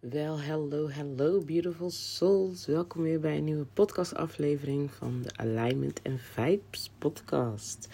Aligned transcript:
Wel, 0.00 0.40
hello, 0.40 0.88
hello, 0.88 1.40
beautiful 1.40 1.90
souls. 1.90 2.66
Welkom 2.66 3.02
weer 3.02 3.20
bij 3.20 3.36
een 3.36 3.44
nieuwe 3.44 3.66
podcastaflevering 3.72 4.90
van 4.90 5.22
de 5.22 5.30
Alignment 5.36 6.00
and 6.02 6.20
Vibes 6.20 6.90
podcast. 6.98 7.88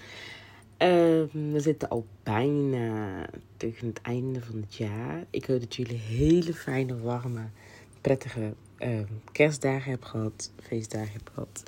Ehm, 0.76 1.52
we 1.52 1.60
zitten 1.60 1.88
al 1.88 2.06
bijna 2.22 3.26
tegen 3.56 3.86
het 3.86 4.00
einde 4.00 4.40
van 4.40 4.60
het 4.60 4.74
jaar. 4.74 5.24
Ik 5.30 5.44
hoop 5.44 5.60
dat 5.60 5.74
jullie 5.74 5.98
hele 5.98 6.54
fijne, 6.54 6.98
warme, 6.98 7.48
prettige 8.00 8.54
ehm, 8.78 9.12
kerstdagen 9.32 9.90
hebben 9.90 10.08
gehad, 10.08 10.52
feestdagen 10.62 11.12
hebben 11.12 11.32
gehad. 11.32 11.62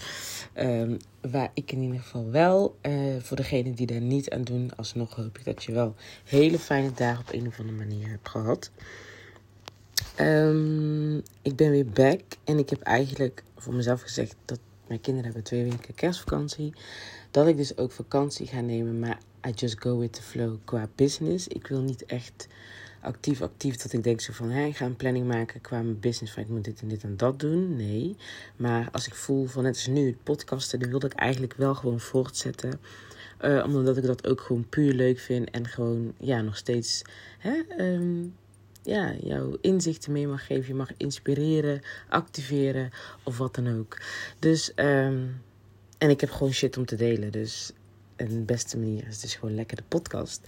Ehm, 0.52 0.96
waar 1.30 1.50
ik 1.54 1.72
in 1.72 1.82
ieder 1.82 2.00
geval 2.00 2.30
wel, 2.30 2.76
uh, 2.82 3.20
voor 3.20 3.36
degenen 3.36 3.74
die 3.74 3.86
daar 3.86 4.00
niet 4.00 4.30
aan 4.30 4.44
doen, 4.44 4.76
alsnog 4.76 5.14
hoop 5.14 5.38
ik 5.38 5.44
dat 5.44 5.64
je 5.64 5.72
wel 5.72 5.94
hele 6.24 6.58
fijne 6.58 6.92
dagen 6.92 7.20
op 7.20 7.32
een 7.32 7.46
of 7.46 7.58
andere 7.58 7.78
manier 7.78 8.08
hebt 8.08 8.28
gehad. 8.28 8.70
Um, 10.20 11.22
ik 11.42 11.56
ben 11.56 11.70
weer 11.70 11.86
back 11.86 12.20
en 12.44 12.58
ik 12.58 12.70
heb 12.70 12.80
eigenlijk 12.80 13.42
voor 13.56 13.74
mezelf 13.74 14.00
gezegd 14.00 14.36
dat 14.44 14.58
mijn 14.86 15.00
kinderen 15.00 15.26
hebben 15.26 15.44
twee 15.44 15.64
weken 15.64 15.94
kerstvakantie. 15.94 16.72
Dat 17.30 17.46
ik 17.46 17.56
dus 17.56 17.76
ook 17.76 17.92
vakantie 17.92 18.46
ga 18.46 18.60
nemen, 18.60 18.98
maar 18.98 19.18
I 19.46 19.50
just 19.50 19.80
go 19.80 19.98
with 19.98 20.12
the 20.12 20.22
flow 20.22 20.56
qua 20.64 20.88
business. 20.94 21.48
Ik 21.48 21.66
wil 21.66 21.80
niet 21.80 22.06
echt 22.06 22.48
actief 23.00 23.42
actief 23.42 23.76
dat 23.76 23.92
ik 23.92 24.02
denk 24.02 24.20
zo 24.20 24.32
van, 24.32 24.50
hé, 24.50 24.64
ik 24.64 24.76
ga 24.76 24.84
een 24.84 24.96
planning 24.96 25.26
maken 25.26 25.60
qua 25.60 25.82
mijn 25.82 26.00
business, 26.00 26.32
van 26.32 26.42
ik 26.42 26.48
moet 26.48 26.64
dit 26.64 26.80
en 26.80 26.88
dit 26.88 27.02
en 27.02 27.16
dat 27.16 27.40
doen. 27.40 27.76
Nee, 27.76 28.16
maar 28.56 28.88
als 28.92 29.06
ik 29.06 29.14
voel 29.14 29.46
van, 29.46 29.62
net 29.62 29.76
is 29.76 29.86
nu, 29.86 30.06
het 30.06 30.22
podcasten, 30.22 30.80
dan 30.80 30.90
wilde 30.90 31.06
ik 31.06 31.12
eigenlijk 31.12 31.54
wel 31.54 31.74
gewoon 31.74 32.00
voortzetten. 32.00 32.80
Uh, 33.44 33.64
omdat 33.66 33.96
ik 33.96 34.04
dat 34.04 34.28
ook 34.28 34.40
gewoon 34.40 34.68
puur 34.68 34.92
leuk 34.92 35.18
vind 35.18 35.50
en 35.50 35.66
gewoon, 35.66 36.12
ja, 36.18 36.40
nog 36.40 36.56
steeds, 36.56 37.02
hè, 37.38 37.62
um, 37.78 38.34
ja, 38.82 39.14
jouw 39.22 39.58
inzichten 39.60 40.12
mee 40.12 40.26
mag 40.26 40.46
geven. 40.46 40.66
Je 40.66 40.74
mag 40.74 40.90
inspireren, 40.96 41.80
activeren 42.08 42.90
of 43.22 43.38
wat 43.38 43.54
dan 43.54 43.78
ook. 43.78 44.00
Dus, 44.38 44.72
um, 44.76 45.42
en 45.98 46.10
ik 46.10 46.20
heb 46.20 46.30
gewoon 46.30 46.52
shit 46.52 46.76
om 46.76 46.86
te 46.86 46.96
delen. 46.96 47.32
Dus 47.32 47.72
een 48.16 48.44
beste 48.44 48.78
manier 48.78 49.06
is 49.08 49.20
dus 49.20 49.34
gewoon 49.34 49.54
lekker 49.54 49.76
de 49.76 49.82
podcast. 49.88 50.40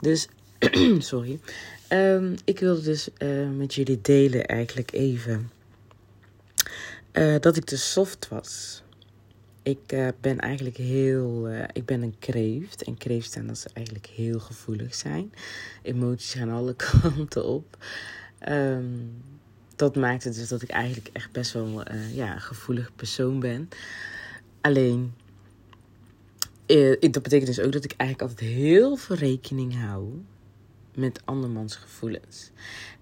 Dus, 0.00 0.28
sorry. 0.98 1.40
Um, 1.88 2.34
ik 2.44 2.58
wilde 2.58 2.82
dus 2.82 3.08
uh, 3.18 3.48
met 3.50 3.74
jullie 3.74 4.00
delen 4.00 4.46
eigenlijk 4.46 4.92
even 4.92 5.50
uh, 7.12 7.36
dat 7.40 7.56
ik 7.56 7.64
te 7.64 7.76
soft 7.76 8.28
was. 8.28 8.82
Ik 9.64 9.92
uh, 9.92 10.08
ben 10.20 10.38
eigenlijk 10.38 10.76
heel. 10.76 11.50
Uh, 11.50 11.64
ik 11.72 11.84
ben 11.84 12.02
een 12.02 12.18
kreeft. 12.18 12.82
En 12.82 12.96
kreeft 12.96 13.32
zijn 13.32 13.46
dat 13.46 13.58
ze 13.58 13.70
eigenlijk 13.72 14.06
heel 14.06 14.40
gevoelig 14.40 14.94
zijn. 14.94 15.32
Emoties 15.82 16.34
gaan 16.34 16.50
alle 16.50 16.76
kanten 17.02 17.44
op. 17.44 17.76
Um, 18.48 19.22
dat 19.76 19.96
maakt 19.96 20.24
het 20.24 20.34
dus 20.34 20.48
dat 20.48 20.62
ik 20.62 20.70
eigenlijk 20.70 21.08
echt 21.12 21.32
best 21.32 21.52
wel 21.52 21.92
uh, 21.92 22.14
ja, 22.14 22.34
een 22.34 22.40
gevoelig 22.40 22.90
persoon 22.96 23.40
ben. 23.40 23.68
Alleen. 24.60 25.12
dat 27.00 27.22
betekent 27.22 27.46
dus 27.46 27.60
ook 27.60 27.72
dat 27.72 27.84
ik 27.84 27.94
eigenlijk 27.96 28.30
altijd 28.30 28.50
heel 28.50 28.96
veel 28.96 29.16
rekening 29.16 29.80
hou 29.80 30.22
met 30.94 31.20
andermans 31.24 31.76
gevoelens. 31.76 32.50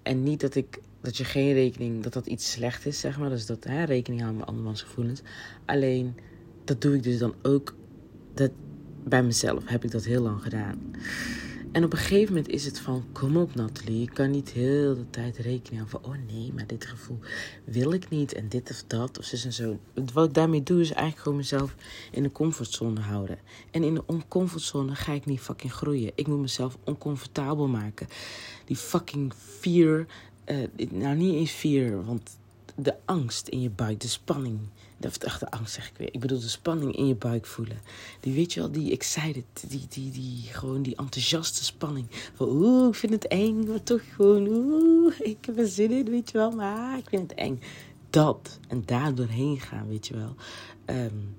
En 0.01 0.23
niet 0.23 0.39
dat 0.41 0.55
ik 0.55 0.79
dat 1.01 1.17
je 1.17 1.23
geen 1.23 1.53
rekening, 1.53 2.03
dat 2.03 2.13
dat 2.13 2.27
iets 2.27 2.51
slecht 2.51 2.85
is, 2.85 2.99
zeg 2.99 3.17
maar. 3.17 3.29
Dus 3.29 3.45
dat 3.45 3.63
hè, 3.63 3.83
rekening 3.83 4.21
houden 4.21 4.39
met 4.39 4.49
andermans 4.49 4.81
gevoelens. 4.81 5.21
Alleen 5.65 6.15
dat 6.63 6.81
doe 6.81 6.95
ik 6.95 7.03
dus 7.03 7.17
dan 7.17 7.33
ook 7.41 7.75
dat, 8.33 8.51
bij 9.03 9.23
mezelf. 9.23 9.63
Heb 9.65 9.83
ik 9.83 9.91
dat 9.91 10.03
heel 10.03 10.21
lang 10.21 10.41
gedaan. 10.41 10.79
En 11.73 11.83
op 11.83 11.91
een 11.91 11.97
gegeven 11.97 12.33
moment 12.33 12.53
is 12.53 12.65
het 12.65 12.79
van, 12.79 13.05
kom 13.11 13.37
op 13.37 13.55
Nathalie, 13.55 13.99
je 13.99 14.09
kan 14.09 14.31
niet 14.31 14.49
heel 14.49 14.95
de 14.95 15.09
tijd 15.09 15.37
rekenen 15.37 15.87
van, 15.87 15.99
oh 16.03 16.15
nee, 16.31 16.53
maar 16.53 16.67
dit 16.67 16.85
gevoel 16.85 17.19
wil 17.63 17.93
ik 17.93 18.09
niet 18.09 18.33
en 18.33 18.49
dit 18.49 18.69
of 18.69 18.83
dat 18.87 19.17
of 19.17 19.25
zo 19.25 19.47
en 19.47 19.53
zo. 19.53 19.79
Wat 20.13 20.27
ik 20.27 20.33
daarmee 20.33 20.63
doe 20.63 20.81
is 20.81 20.91
eigenlijk 20.91 21.21
gewoon 21.21 21.37
mezelf 21.37 21.75
in 22.11 22.23
de 22.23 22.31
comfortzone 22.31 22.99
houden. 22.99 23.39
En 23.71 23.83
in 23.83 23.93
de 23.93 24.03
oncomfortzone 24.05 24.95
ga 24.95 25.13
ik 25.13 25.25
niet 25.25 25.39
fucking 25.39 25.73
groeien. 25.73 26.11
Ik 26.15 26.27
moet 26.27 26.39
mezelf 26.39 26.77
oncomfortabel 26.83 27.67
maken. 27.67 28.07
Die 28.65 28.77
fucking 28.77 29.33
fear, 29.59 30.05
uh, 30.45 30.89
nou 30.91 31.15
niet 31.15 31.33
eens 31.33 31.51
fear, 31.51 32.05
want 32.05 32.37
de 32.75 32.95
angst 33.05 33.47
in 33.47 33.61
je 33.61 33.69
buik, 33.69 33.99
de 33.99 34.07
spanning 34.07 34.59
of 35.05 35.17
de 35.17 35.51
angst 35.51 35.73
zeg 35.73 35.89
ik 35.89 35.97
weer. 35.97 36.09
Ik 36.11 36.19
bedoel 36.19 36.39
de 36.39 36.49
spanning 36.49 36.95
in 36.95 37.07
je 37.07 37.15
buik 37.15 37.45
voelen. 37.45 37.77
Die 38.19 38.33
weet 38.33 38.53
je 38.53 38.59
wel, 38.59 38.71
die 38.71 38.91
excited, 38.91 39.45
die, 39.67 39.85
die, 39.89 40.11
die, 40.11 40.41
gewoon 40.51 40.81
die 40.81 40.95
enthousiaste 40.95 41.63
spanning. 41.63 42.07
Van 42.35 42.47
oeh, 42.49 42.87
ik 42.87 42.95
vind 42.95 43.13
het 43.13 43.27
eng, 43.27 43.67
maar 43.67 43.83
toch 43.83 44.01
gewoon 44.15 44.47
oeh, 44.47 45.19
ik 45.19 45.37
heb 45.45 45.57
er 45.57 45.67
zin 45.67 45.91
in, 45.91 46.09
weet 46.09 46.31
je 46.31 46.37
wel. 46.37 46.51
Maar 46.51 46.97
ik 46.97 47.09
vind 47.09 47.29
het 47.29 47.39
eng. 47.39 47.61
Dat, 48.09 48.59
en 48.67 48.83
daar 48.85 49.15
doorheen 49.15 49.59
gaan, 49.59 49.87
weet 49.87 50.07
je 50.07 50.15
wel. 50.15 50.35
Um, 50.85 51.35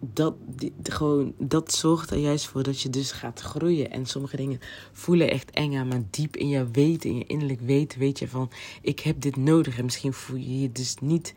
dat, 0.00 0.34
die, 0.56 0.72
gewoon, 0.82 1.34
dat 1.38 1.72
zorgt 1.72 2.10
er 2.10 2.18
juist 2.18 2.46
voor 2.46 2.62
dat 2.62 2.80
je 2.80 2.90
dus 2.90 3.12
gaat 3.12 3.40
groeien. 3.40 3.90
En 3.90 4.06
sommige 4.06 4.36
dingen 4.36 4.60
voelen 4.92 5.30
echt 5.30 5.50
eng 5.50 5.76
aan, 5.76 5.88
maar 5.88 6.02
diep 6.10 6.36
in 6.36 6.48
je 6.48 6.70
weten, 6.70 7.10
in 7.10 7.16
je 7.16 7.26
innerlijk 7.26 7.60
weten, 7.60 7.98
weet 7.98 8.18
je 8.18 8.28
van, 8.28 8.50
ik 8.82 9.00
heb 9.00 9.20
dit 9.20 9.36
nodig. 9.36 9.78
En 9.78 9.84
misschien 9.84 10.12
voel 10.12 10.36
je 10.36 10.60
je 10.60 10.72
dus 10.72 10.96
niet 11.00 11.34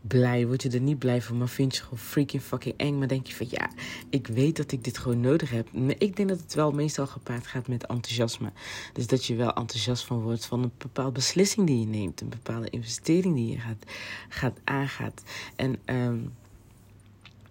blij, 0.00 0.46
word 0.46 0.62
je 0.62 0.70
er 0.70 0.80
niet 0.80 0.98
blij 0.98 1.22
van, 1.22 1.38
maar 1.38 1.48
vind 1.48 1.76
je 1.76 1.82
gewoon 1.82 1.98
freaking 1.98 2.42
fucking 2.42 2.74
eng. 2.76 2.98
Maar 2.98 3.08
denk 3.08 3.26
je 3.26 3.34
van 3.34 3.46
ja, 3.50 3.70
ik 4.08 4.26
weet 4.26 4.56
dat 4.56 4.72
ik 4.72 4.84
dit 4.84 4.98
gewoon 4.98 5.20
nodig 5.20 5.50
heb. 5.50 5.68
Ik 5.98 6.16
denk 6.16 6.28
dat 6.28 6.40
het 6.40 6.54
wel 6.54 6.72
meestal 6.72 7.06
gepaard 7.06 7.46
gaat 7.46 7.68
met 7.68 7.86
enthousiasme. 7.86 8.52
Dus 8.92 9.06
dat 9.06 9.24
je 9.24 9.34
wel 9.34 9.54
enthousiast 9.54 10.04
van 10.04 10.20
wordt 10.20 10.46
van 10.46 10.62
een 10.62 10.72
bepaalde 10.78 11.12
beslissing 11.12 11.66
die 11.66 11.80
je 11.80 11.86
neemt, 11.86 12.20
een 12.20 12.28
bepaalde 12.28 12.70
investering 12.70 13.34
die 13.34 13.50
je 13.50 13.58
gaat, 13.58 13.84
gaat 14.28 14.58
aangaat. 14.64 15.22
En 15.56 15.78
um, 15.84 16.32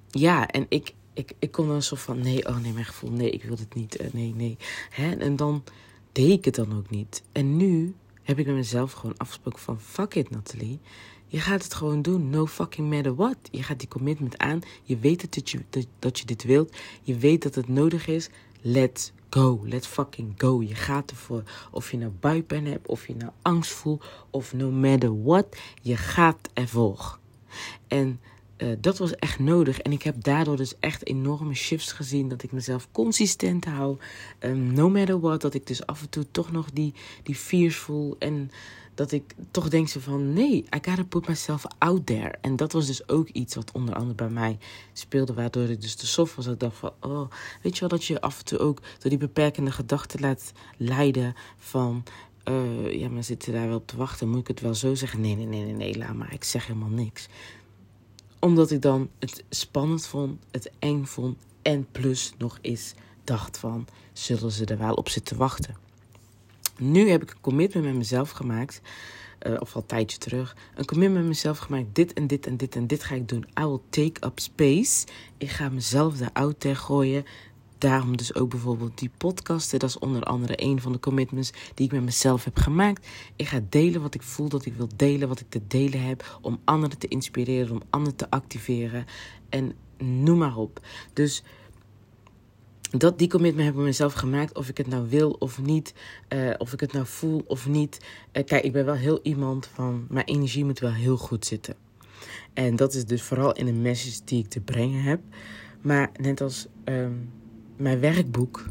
ja, 0.10 0.48
en 0.48 0.66
ik, 0.70 0.94
ik, 1.14 1.32
ik 1.40 1.52
kon 1.52 1.68
dan 1.68 1.84
zo 1.84 1.96
van 1.96 2.20
nee, 2.20 2.48
oh 2.48 2.58
nee, 2.58 2.74
mijn 2.74 2.86
gevoel, 2.86 3.12
nee, 3.12 3.30
ik 3.30 3.44
wil 3.44 3.58
het 3.58 3.74
niet, 3.74 4.02
uh, 4.02 4.08
nee, 4.12 4.34
nee. 4.36 4.58
Hè? 4.90 5.16
En 5.16 5.36
dan 5.36 5.64
deed 6.12 6.30
ik 6.30 6.46
het 6.46 6.56
dan 6.56 6.78
ook 6.78 6.90
niet. 6.90 7.24
En 7.32 7.58
nu 7.58 7.96
heb 8.24 8.40
ik 8.40 8.46
met 8.46 8.56
mezelf 8.56 8.92
gewoon 8.92 9.18
afgesproken 9.18 9.60
van 9.60 9.80
fuck 9.80 10.16
it, 10.16 10.30
Nathalie. 10.30 10.80
Je 11.32 11.40
gaat 11.40 11.64
het 11.64 11.74
gewoon 11.74 12.02
doen. 12.02 12.30
No 12.30 12.46
fucking 12.46 12.90
matter 12.90 13.16
what. 13.16 13.38
Je 13.52 13.64
gaat 13.64 13.80
die 13.80 13.88
commitment 13.88 14.38
aan. 14.38 14.60
Je 14.84 14.98
weet 14.98 15.36
dat 15.36 15.50
je, 15.50 15.60
dat, 16.00 16.20
je 16.20 16.26
dit 16.26 16.44
wilt. 16.44 16.76
Je 17.02 17.18
weet 17.18 17.44
dat 17.44 17.56
het 17.56 17.68
nodig 17.68 18.08
is. 18.08 18.30
Let's 18.62 19.12
go. 19.30 19.62
Let's 19.64 19.88
fucking 19.88 20.34
go. 20.38 20.62
Je 20.62 20.76
gaat 20.76 21.12
ervoor. 21.12 21.44
Of 21.72 21.92
je 21.92 21.98
nou 21.98 22.12
buikpijn 22.20 22.66
hebt. 22.66 22.88
Of 22.88 23.08
je 23.08 23.16
nou 23.16 23.32
angst 23.42 23.72
voelt. 23.72 24.06
Of 24.30 24.54
no 24.54 24.72
matter 24.72 25.24
what. 25.24 25.58
Je 25.82 25.98
gaat 25.98 26.50
ervoor. 26.54 27.20
En 27.88 28.20
uh, 28.58 28.76
dat 28.80 28.98
was 28.98 29.16
echt 29.16 29.40
nodig. 29.40 29.80
En 29.80 29.92
ik 29.92 30.04
heb 30.04 30.24
daardoor 30.24 30.58
dus 30.58 30.80
echt 30.80 31.06
enorme 31.06 31.54
shifts 31.54 31.92
gezien. 31.92 32.30
Dat 32.30 32.44
ik 32.44 32.52
mezelf 32.52 32.88
consistent 32.92 33.66
hou. 33.66 33.98
Um, 34.40 34.74
no 34.74 34.90
matter 34.90 35.20
what. 35.20 35.42
Dat 35.42 35.54
ik 35.54 35.68
dus 35.68 35.86
af 35.86 36.02
en 36.02 36.10
toe 36.10 36.26
toch 36.32 36.52
nog 36.52 36.72
die, 36.72 36.94
die 37.24 37.36
fears 37.36 37.76
voel. 37.76 38.16
En 38.20 38.52
dat 39.00 39.12
ik 39.12 39.36
toch 39.52 39.70
denk 39.70 39.88
ze 39.88 40.02
van 40.02 40.34
nee, 40.34 40.56
I 40.56 40.80
gotta 40.82 41.04
put 41.04 41.28
myself 41.28 41.64
out 41.78 42.06
there. 42.06 42.36
En 42.42 42.56
dat 42.56 42.72
was 42.72 42.88
dus 42.88 43.10
ook 43.10 43.30
iets 43.30 43.56
wat 43.56 43.72
onder 43.72 43.96
andere 43.96 44.16
bij 44.16 44.30
mij 44.30 44.58
speelde, 44.94 45.34
waardoor 45.34 45.70
ik 45.70 45.82
dus 45.82 45.96
te 45.96 46.08
soft 46.08 46.36
was. 46.36 46.48
Ik 46.48 46.60
dacht 46.60 46.78
van, 46.78 46.92
oh, 47.00 47.30
weet 47.62 47.74
je 47.74 47.80
wel, 47.80 47.90
dat 47.90 48.06
je 48.06 48.22
af 48.22 48.40
en 48.40 48.46
toe 48.46 48.60
ook 48.60 48.82
door 49.00 49.10
die 49.10 49.18
beperkende 49.20 49.72
gedachten 49.72 50.20
laat 50.20 50.52
leiden 50.78 51.36
van, 51.58 52.04
uh, 52.46 53.00
ja, 53.00 53.10
maar 53.10 53.24
zitten 53.24 53.54
daar 53.54 53.68
wel 53.68 53.78
op 53.78 53.88
te 53.88 53.98
wachten, 53.98 54.30
moet 54.30 54.40
ik 54.40 54.48
het 54.48 54.62
wel 54.62 54.76
zo 54.76 54.96
zeggen? 54.96 55.22
Nee, 55.22 55.36
nee, 55.36 55.46
nee, 55.46 55.64
nee, 55.64 55.74
nee, 55.74 55.98
laat 55.98 56.14
maar, 56.14 56.34
ik 56.34 56.44
zeg 56.44 56.68
helemaal 56.68 56.90
niks. 56.90 57.28
Omdat 58.40 58.72
ik 58.72 58.82
dan 58.82 59.10
het 59.20 59.44
spannend 59.50 60.06
vond, 60.06 60.40
het 60.52 60.72
eng 60.80 61.06
vond 61.06 61.38
en 61.62 61.88
plus 61.92 62.34
nog 62.38 62.58
eens 62.62 62.94
dacht 63.24 63.58
van, 63.58 63.88
zullen 64.14 64.52
ze 64.52 64.66
er 64.66 64.78
wel 64.78 64.94
op 64.94 65.10
zitten 65.10 65.38
wachten? 65.38 65.89
Nu 66.80 67.10
heb 67.10 67.22
ik 67.22 67.30
een 67.30 67.42
commitment 67.42 67.86
met 67.86 67.96
mezelf 67.96 68.30
gemaakt. 68.30 68.82
Uh, 69.48 69.56
of 69.60 69.76
al 69.76 69.82
een 69.82 69.88
tijdje 69.88 70.18
terug. 70.18 70.56
Een 70.76 70.86
commitment 70.86 71.20
met 71.20 71.30
mezelf 71.30 71.58
gemaakt. 71.58 71.86
Dit 71.94 72.14
en 72.14 72.28
dit 72.28 72.46
en 72.46 72.58
dit 72.58 72.76
en 72.76 72.88
dit 72.88 73.04
ga 73.04 73.16
ik 73.16 73.28
doen. 73.28 73.46
I 73.60 73.66
will 73.66 73.80
take 73.90 74.26
up 74.26 74.40
space. 74.40 75.08
Ik 75.38 75.50
ga 75.50 75.70
mezelf 75.70 76.18
daar 76.18 76.30
out 76.34 76.66
gooien. 76.74 77.26
Daarom 77.78 78.18
dus 78.18 78.36
ook 78.36 78.50
bijvoorbeeld 78.50 78.98
die 78.98 79.12
podcasten. 79.18 79.80
Dat 79.80 79.90
is 79.90 80.00
onder 80.00 80.24
andere 80.24 80.64
een 80.64 80.82
van 80.82 80.92
de 80.92 81.00
commitments 81.00 81.52
die 81.74 81.86
ik 81.86 81.92
met 81.92 82.04
mezelf 82.04 82.44
heb 82.44 82.58
gemaakt. 82.58 83.08
Ik 83.36 83.48
ga 83.48 83.60
delen 83.70 84.02
wat 84.02 84.16
ik 84.16 84.22
voel 84.22 84.50
dat 84.50 84.66
ik 84.66 84.74
wil 84.74 84.90
delen. 84.96 85.28
Wat 85.28 85.40
ik 85.40 85.50
te 85.50 85.62
delen 85.68 86.04
heb. 86.04 86.40
Om 86.42 86.60
anderen 86.64 86.98
te 86.98 87.08
inspireren. 87.08 87.72
Om 87.72 87.82
anderen 87.90 88.18
te 88.18 88.30
activeren. 88.30 89.06
En 89.50 89.74
noem 89.98 90.38
maar 90.38 90.58
op. 90.58 90.80
Dus 91.14 91.44
dat 92.90 93.18
die 93.18 93.30
commitment 93.30 93.66
heb 93.66 93.78
ik 93.78 93.82
mezelf 93.82 94.14
gemaakt. 94.14 94.58
Of 94.58 94.70
ik 94.70 94.78
het 94.78 94.88
nou 94.88 95.10
wil 95.10 95.32
of 95.32 95.62
niet. 95.62 95.94
Uh, 96.34 96.54
of 96.58 96.74
ik 96.74 96.80
het 96.80 96.94
nou 96.94 97.06
voel 97.06 97.44
of 97.48 97.68
niet. 97.68 97.98
Uh, 98.34 98.44
kijk, 98.44 98.64
ik 98.64 98.72
ben 98.72 98.86
wel 98.86 98.96
heel 98.96 99.20
iemand 99.24 99.70
van. 99.74 100.06
Mijn 100.10 100.26
energie 100.26 100.66
moet 100.66 100.80
wel 100.80 100.94
heel 100.94 101.18
goed 101.18 101.46
zitten. 101.46 101.76
En 102.54 102.76
dat 102.76 102.94
is 102.94 103.06
dus 103.06 103.22
vooral 103.22 103.54
in 103.54 103.66
de 103.66 103.74
message 103.74 104.20
die 104.26 104.40
ik 104.40 104.50
te 104.50 104.60
brengen 104.60 105.02
heb. 105.02 105.20
Maar 105.82 106.12
net 106.22 106.42
als 106.42 106.68
um, 106.86 107.30
mijn 107.78 108.00
werkboek. 108.00 108.66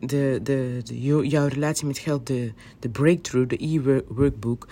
de, 0.00 0.40
de, 0.42 0.80
jouw 1.28 1.46
relatie 1.46 1.86
met 1.86 1.98
geld, 1.98 2.26
de, 2.26 2.52
de 2.78 2.88
breakthrough, 2.88 3.48
de 3.48 3.64
e-workbook. 3.64 4.68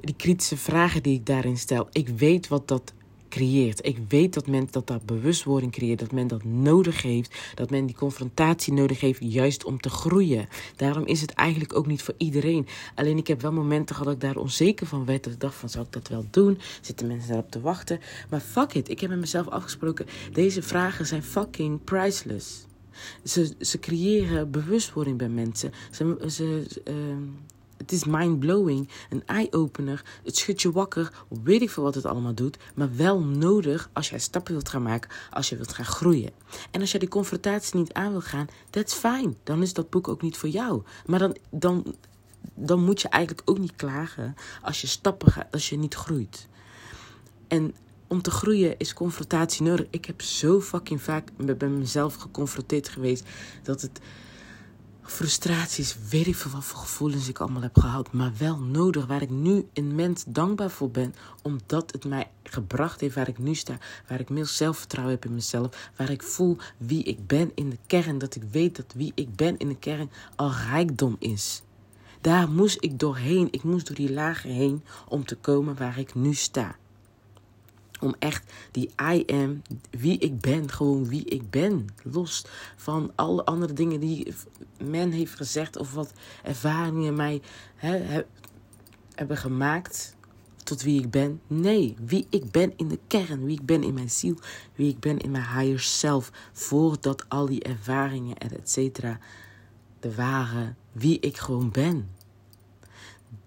Die 0.00 0.14
kritische 0.16 0.56
vragen 0.56 1.02
die 1.02 1.14
ik 1.14 1.26
daarin 1.26 1.56
stel. 1.56 1.88
Ik 1.92 2.08
weet 2.08 2.48
wat 2.48 2.68
dat 2.68 2.92
creëert. 3.38 3.86
Ik 3.86 3.98
weet 4.08 4.34
dat 4.34 4.46
men 4.46 4.68
dat, 4.70 4.86
dat 4.86 5.06
bewustwording 5.06 5.72
creëert, 5.72 5.98
dat 5.98 6.12
men 6.12 6.26
dat 6.26 6.44
nodig 6.44 7.02
heeft, 7.02 7.34
dat 7.54 7.70
men 7.70 7.86
die 7.86 7.96
confrontatie 7.96 8.72
nodig 8.72 9.00
heeft, 9.00 9.20
juist 9.22 9.64
om 9.64 9.80
te 9.80 9.88
groeien. 9.88 10.48
Daarom 10.76 11.06
is 11.06 11.20
het 11.20 11.32
eigenlijk 11.32 11.76
ook 11.76 11.86
niet 11.86 12.02
voor 12.02 12.14
iedereen. 12.16 12.66
Alleen 12.94 13.16
ik 13.16 13.26
heb 13.26 13.40
wel 13.40 13.52
momenten 13.52 13.94
gehad 13.94 14.12
dat 14.12 14.22
ik 14.22 14.34
daar 14.34 14.42
onzeker 14.42 14.86
van 14.86 15.04
werd, 15.04 15.24
dat 15.24 15.32
ik 15.32 15.40
dacht 15.40 15.54
van, 15.54 15.68
zou 15.68 15.84
ik 15.84 15.92
dat 15.92 16.08
wel 16.08 16.24
doen? 16.30 16.58
Zitten 16.80 17.06
mensen 17.06 17.28
daarop 17.28 17.50
te 17.50 17.60
wachten? 17.60 18.00
Maar 18.30 18.40
fuck 18.40 18.74
it, 18.74 18.88
ik 18.88 19.00
heb 19.00 19.10
met 19.10 19.18
mezelf 19.18 19.48
afgesproken, 19.48 20.06
deze 20.32 20.62
vragen 20.62 21.06
zijn 21.06 21.22
fucking 21.22 21.84
priceless. 21.84 22.66
Ze, 23.24 23.54
ze 23.60 23.78
creëren 23.78 24.50
bewustwording 24.50 25.18
bij 25.18 25.28
mensen. 25.28 25.72
Ze, 25.90 26.16
ze, 26.26 26.66
uh, 26.88 26.94
het 27.78 27.92
is 27.92 28.04
mind-blowing, 28.04 28.88
een 29.10 29.22
eye-opener. 29.26 30.04
Het 30.24 30.36
schudt 30.36 30.62
je 30.62 30.72
wakker, 30.72 31.12
weet 31.42 31.62
ik 31.62 31.70
veel 31.70 31.82
wat 31.82 31.94
het 31.94 32.06
allemaal 32.06 32.34
doet. 32.34 32.56
Maar 32.74 32.96
wel 32.96 33.20
nodig 33.20 33.90
als 33.92 34.10
jij 34.10 34.18
stappen 34.18 34.52
wilt 34.52 34.68
gaan 34.68 34.82
maken, 34.82 35.10
als 35.30 35.48
je 35.48 35.56
wilt 35.56 35.72
gaan 35.72 35.84
groeien. 35.84 36.30
En 36.70 36.80
als 36.80 36.90
jij 36.90 37.00
die 37.00 37.08
confrontatie 37.08 37.78
niet 37.78 37.92
aan 37.92 38.10
wil 38.10 38.20
gaan, 38.20 38.46
that's 38.70 38.94
fine. 38.94 39.34
Dan 39.42 39.62
is 39.62 39.72
dat 39.72 39.90
boek 39.90 40.08
ook 40.08 40.22
niet 40.22 40.36
voor 40.36 40.48
jou. 40.48 40.82
Maar 41.06 41.18
dan, 41.18 41.36
dan, 41.50 41.94
dan 42.54 42.84
moet 42.84 43.00
je 43.00 43.08
eigenlijk 43.08 43.50
ook 43.50 43.58
niet 43.58 43.76
klagen 43.76 44.34
als 44.62 44.80
je 44.80 44.86
stappen 44.86 45.32
gaat, 45.32 45.52
als 45.52 45.68
je 45.68 45.78
niet 45.78 45.94
groeit. 45.94 46.48
En 47.48 47.74
om 48.06 48.22
te 48.22 48.30
groeien 48.30 48.78
is 48.78 48.94
confrontatie 48.94 49.62
nodig. 49.62 49.86
Ik 49.90 50.04
heb 50.04 50.22
zo 50.22 50.60
fucking 50.60 51.02
vaak 51.02 51.30
met 51.36 51.68
mezelf 51.68 52.14
geconfronteerd 52.14 52.88
geweest 52.88 53.24
dat 53.62 53.80
het 53.80 54.00
frustraties, 55.10 55.96
weet 56.10 56.26
ik 56.26 56.36
veel 56.36 56.50
wat 56.50 56.64
voor 56.64 56.78
gevoelens 56.78 57.28
ik 57.28 57.38
allemaal 57.38 57.62
heb 57.62 57.78
gehad, 57.78 58.12
maar 58.12 58.32
wel 58.38 58.58
nodig, 58.58 59.06
waar 59.06 59.22
ik 59.22 59.30
nu 59.30 59.68
immens 59.72 60.24
dankbaar 60.26 60.70
voor 60.70 60.90
ben, 60.90 61.14
omdat 61.42 61.92
het 61.92 62.04
mij 62.04 62.30
gebracht 62.42 63.00
heeft 63.00 63.14
waar 63.14 63.28
ik 63.28 63.38
nu 63.38 63.54
sta, 63.54 63.78
waar 64.08 64.20
ik 64.20 64.28
meer 64.28 64.46
zelfvertrouwen 64.46 65.14
heb 65.14 65.24
in 65.24 65.34
mezelf, 65.34 65.90
waar 65.96 66.10
ik 66.10 66.22
voel 66.22 66.56
wie 66.76 67.02
ik 67.02 67.26
ben 67.26 67.52
in 67.54 67.70
de 67.70 67.78
kern, 67.86 68.18
dat 68.18 68.34
ik 68.34 68.42
weet 68.50 68.76
dat 68.76 68.92
wie 68.94 69.12
ik 69.14 69.36
ben 69.36 69.58
in 69.58 69.68
de 69.68 69.78
kern 69.78 70.10
al 70.36 70.52
rijkdom 70.70 71.16
is. 71.18 71.62
Daar 72.20 72.50
moest 72.50 72.76
ik 72.80 72.98
doorheen, 72.98 73.48
ik 73.50 73.62
moest 73.62 73.86
door 73.86 73.96
die 73.96 74.12
lagen 74.12 74.50
heen 74.50 74.84
om 75.08 75.24
te 75.24 75.36
komen 75.36 75.76
waar 75.76 75.98
ik 75.98 76.14
nu 76.14 76.34
sta. 76.34 76.76
Om 78.00 78.14
echt 78.18 78.52
die 78.70 78.90
I 79.12 79.24
am, 79.26 79.62
wie 79.90 80.18
ik 80.18 80.40
ben, 80.40 80.70
gewoon 80.70 81.08
wie 81.08 81.24
ik 81.24 81.50
ben. 81.50 81.86
Los 82.02 82.44
van 82.76 83.12
alle 83.14 83.44
andere 83.44 83.72
dingen 83.72 84.00
die 84.00 84.34
men 84.84 85.10
heeft 85.10 85.34
gezegd 85.34 85.76
of 85.76 85.94
wat 85.94 86.12
ervaringen 86.42 87.14
mij 87.14 87.42
hebben 89.14 89.36
gemaakt 89.36 90.16
tot 90.64 90.82
wie 90.82 91.02
ik 91.02 91.10
ben. 91.10 91.40
Nee, 91.46 91.96
wie 92.00 92.26
ik 92.30 92.50
ben 92.50 92.72
in 92.76 92.88
de 92.88 92.98
kern, 93.06 93.44
wie 93.44 93.58
ik 93.60 93.66
ben 93.66 93.82
in 93.82 93.94
mijn 93.94 94.10
ziel, 94.10 94.38
wie 94.74 94.88
ik 94.88 95.00
ben 95.00 95.18
in 95.18 95.30
mijn 95.30 95.58
higher 95.58 95.80
self. 95.80 96.30
Voordat 96.52 97.28
al 97.28 97.46
die 97.46 97.62
ervaringen 97.62 98.38
en 98.38 98.58
et 98.58 98.70
cetera 98.70 99.18
de 100.00 100.14
waren 100.14 100.76
wie 100.92 101.20
ik 101.20 101.36
gewoon 101.36 101.70
ben. 101.70 102.10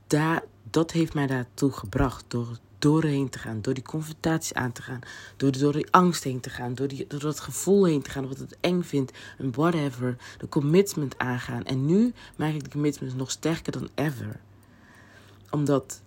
Daar, 0.08 0.44
dat 0.70 0.92
heeft 0.92 1.14
mij 1.14 1.28
daartoe 1.28 1.72
gebracht 1.72 2.26
door 2.28 2.58
doorheen 2.82 3.30
te 3.30 3.40
gaan, 3.40 3.62
door 3.62 3.74
die 3.74 3.84
confrontatie 3.84 4.56
aan 4.56 4.72
te 4.72 4.82
gaan, 4.82 5.00
door, 5.38 5.52
door 5.52 5.74
die 5.74 5.92
angst 5.92 6.24
heen 6.24 6.40
te 6.40 6.50
gaan, 6.50 6.76
door, 6.76 6.88
die, 6.88 7.06
door 7.08 7.20
dat 7.20 7.40
gevoel 7.40 7.86
heen 7.86 8.02
te 8.02 8.10
gaan, 8.10 8.28
wat 8.28 8.38
het 8.38 8.58
eng 8.62 8.82
vindt 8.82 9.12
en 9.38 9.52
whatever, 9.52 10.18
de 10.38 10.50
commitment 10.50 11.18
aangaan. 11.18 11.66
En 11.66 11.86
nu 11.86 12.14
maak 12.36 12.54
ik 12.54 12.64
de 12.64 12.70
commitment 12.70 13.16
nog 13.16 13.32
sterker 13.32 13.72
dan 13.72 13.90
ever. 13.96 14.40
Omdat, 15.50 16.02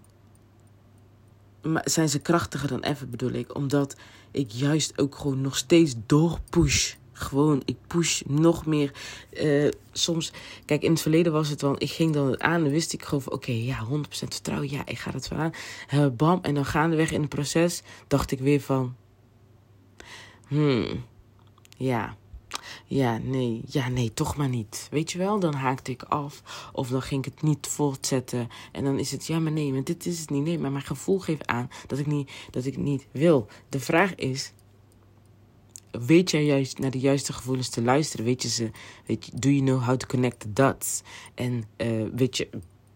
zijn 1.85 2.09
ze 2.09 2.19
krachtiger 2.19 2.69
dan 2.69 2.83
ever 2.83 3.09
bedoel 3.09 3.33
ik, 3.33 3.55
omdat 3.55 3.97
ik 4.31 4.51
juist 4.51 4.99
ook 4.99 5.15
gewoon 5.15 5.41
nog 5.41 5.57
steeds 5.57 5.95
doorpush 6.07 6.95
gewoon, 7.15 7.63
ik 7.65 7.77
push 7.87 8.23
nog 8.27 8.67
meer. 8.67 8.93
Uh, 9.33 9.71
soms, 9.93 10.33
kijk, 10.65 10.83
in 10.83 10.91
het 10.91 11.01
verleden 11.01 11.33
was 11.33 11.49
het 11.49 11.61
wel, 11.63 11.75
ik 11.79 11.91
ging 11.91 12.13
dan 12.13 12.43
aan 12.43 12.65
en 12.65 12.71
wist 12.71 12.93
ik 12.93 13.03
gewoon 13.03 13.31
oké, 13.31 13.53
ja, 13.53 13.87
100% 13.87 13.99
vertrouwen, 14.09 14.71
ja, 14.71 14.87
ik 14.87 14.99
ga 14.99 15.11
het 15.11 15.29
wel 15.29 15.39
aan. 15.39 15.53
Uh, 15.95 16.07
bam, 16.17 16.39
en 16.43 16.55
dan 16.55 16.65
gaandeweg 16.65 17.11
in 17.11 17.21
het 17.21 17.31
proces 17.31 17.83
dacht 18.07 18.31
ik 18.31 18.39
weer 18.39 18.61
van, 18.61 18.95
hmm, 20.49 21.05
ja, 21.77 22.17
ja, 22.87 23.19
nee, 23.19 23.63
ja, 23.67 23.89
nee, 23.89 24.15
toch 24.15 24.37
maar 24.37 24.49
niet. 24.49 24.89
Weet 24.91 25.13
je 25.13 25.19
wel, 25.19 25.41
dan 25.41 25.55
haakte 25.55 25.91
ik 25.91 26.03
af 26.03 26.43
of 26.73 26.89
dan 26.89 27.03
ging 27.03 27.27
ik 27.27 27.33
het 27.33 27.43
niet 27.43 27.67
voortzetten. 27.67 28.49
En 28.73 28.85
dan 28.85 28.99
is 28.99 29.11
het, 29.11 29.27
ja, 29.27 29.39
maar 29.39 29.53
nee, 29.53 29.73
maar 29.73 29.85
dit 29.85 30.07
is 30.07 30.21
het 30.21 30.31
niet. 30.31 30.45
Nee, 30.45 30.59
maar 30.59 30.73
mijn 30.73 30.85
gevoel 30.85 31.19
geeft 31.19 31.47
aan 31.47 31.71
dat 31.87 31.99
ik, 31.99 32.07
niet, 32.07 32.31
dat 32.51 32.65
ik 32.65 32.77
niet 32.77 33.07
wil. 33.11 33.47
De 33.69 33.81
vraag 33.81 34.15
is, 34.15 34.53
weet 36.07 36.31
jij 36.31 36.45
juist 36.45 36.79
naar 36.79 36.91
de 36.91 36.99
juiste 36.99 37.33
gevoelens 37.33 37.69
te 37.69 37.83
luisteren? 37.83 38.25
Weet 38.25 38.43
je 38.43 38.49
ze, 38.49 38.71
weet 39.07 39.27
je, 39.27 39.33
do 39.35 39.49
you 39.49 39.61
know 39.61 39.83
how 39.83 39.97
to 39.97 40.07
connect 40.07 40.41
the 40.41 40.53
dots? 40.53 41.03
En 41.35 41.65
uh, 41.77 42.09
weet 42.15 42.37
je 42.37 42.49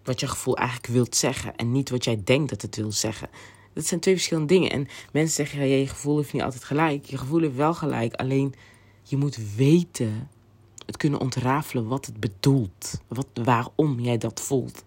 wat 0.04 0.20
je 0.20 0.26
gevoel 0.26 0.56
eigenlijk 0.56 0.88
wilt 0.88 1.16
zeggen 1.16 1.56
en 1.56 1.72
niet 1.72 1.90
wat 1.90 2.04
jij 2.04 2.20
denkt 2.24 2.50
dat 2.50 2.62
het 2.62 2.76
wil 2.76 2.92
zeggen. 2.92 3.28
Dat 3.72 3.86
zijn 3.86 4.00
twee 4.00 4.14
verschillende 4.14 4.52
dingen. 4.52 4.70
En 4.70 4.88
mensen 5.12 5.34
zeggen, 5.34 5.68
ja, 5.68 5.76
je 5.76 5.86
gevoel 5.86 6.16
heeft 6.16 6.32
niet 6.32 6.42
altijd 6.42 6.64
gelijk. 6.64 7.04
Je 7.04 7.18
gevoel 7.18 7.40
heeft 7.40 7.54
wel 7.54 7.74
gelijk, 7.74 8.14
alleen 8.14 8.54
je 9.02 9.16
moet 9.16 9.38
weten, 9.56 10.28
het 10.86 10.96
kunnen 10.96 11.20
ontrafelen 11.20 11.86
wat 11.86 12.06
het 12.06 12.20
bedoelt. 12.20 13.00
Wat, 13.08 13.26
waarom 13.34 14.00
jij 14.00 14.18
dat 14.18 14.40
voelt. 14.40 14.84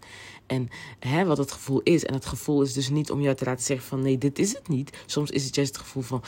En 0.47 0.69
hè, 0.99 1.25
wat 1.25 1.37
het 1.37 1.51
gevoel 1.51 1.81
is. 1.83 2.05
En 2.05 2.13
het 2.13 2.25
gevoel 2.25 2.61
is 2.61 2.73
dus 2.73 2.89
niet 2.89 3.11
om 3.11 3.21
jou 3.21 3.35
te 3.35 3.45
laten 3.45 3.65
zeggen 3.65 3.87
van 3.87 4.01
nee, 4.01 4.17
dit 4.17 4.39
is 4.39 4.53
het 4.53 4.67
niet. 4.67 4.97
Soms 5.05 5.29
is 5.29 5.45
het 5.45 5.55
juist 5.55 5.73
het 5.75 5.81
gevoel 5.81 6.03
van 6.03 6.23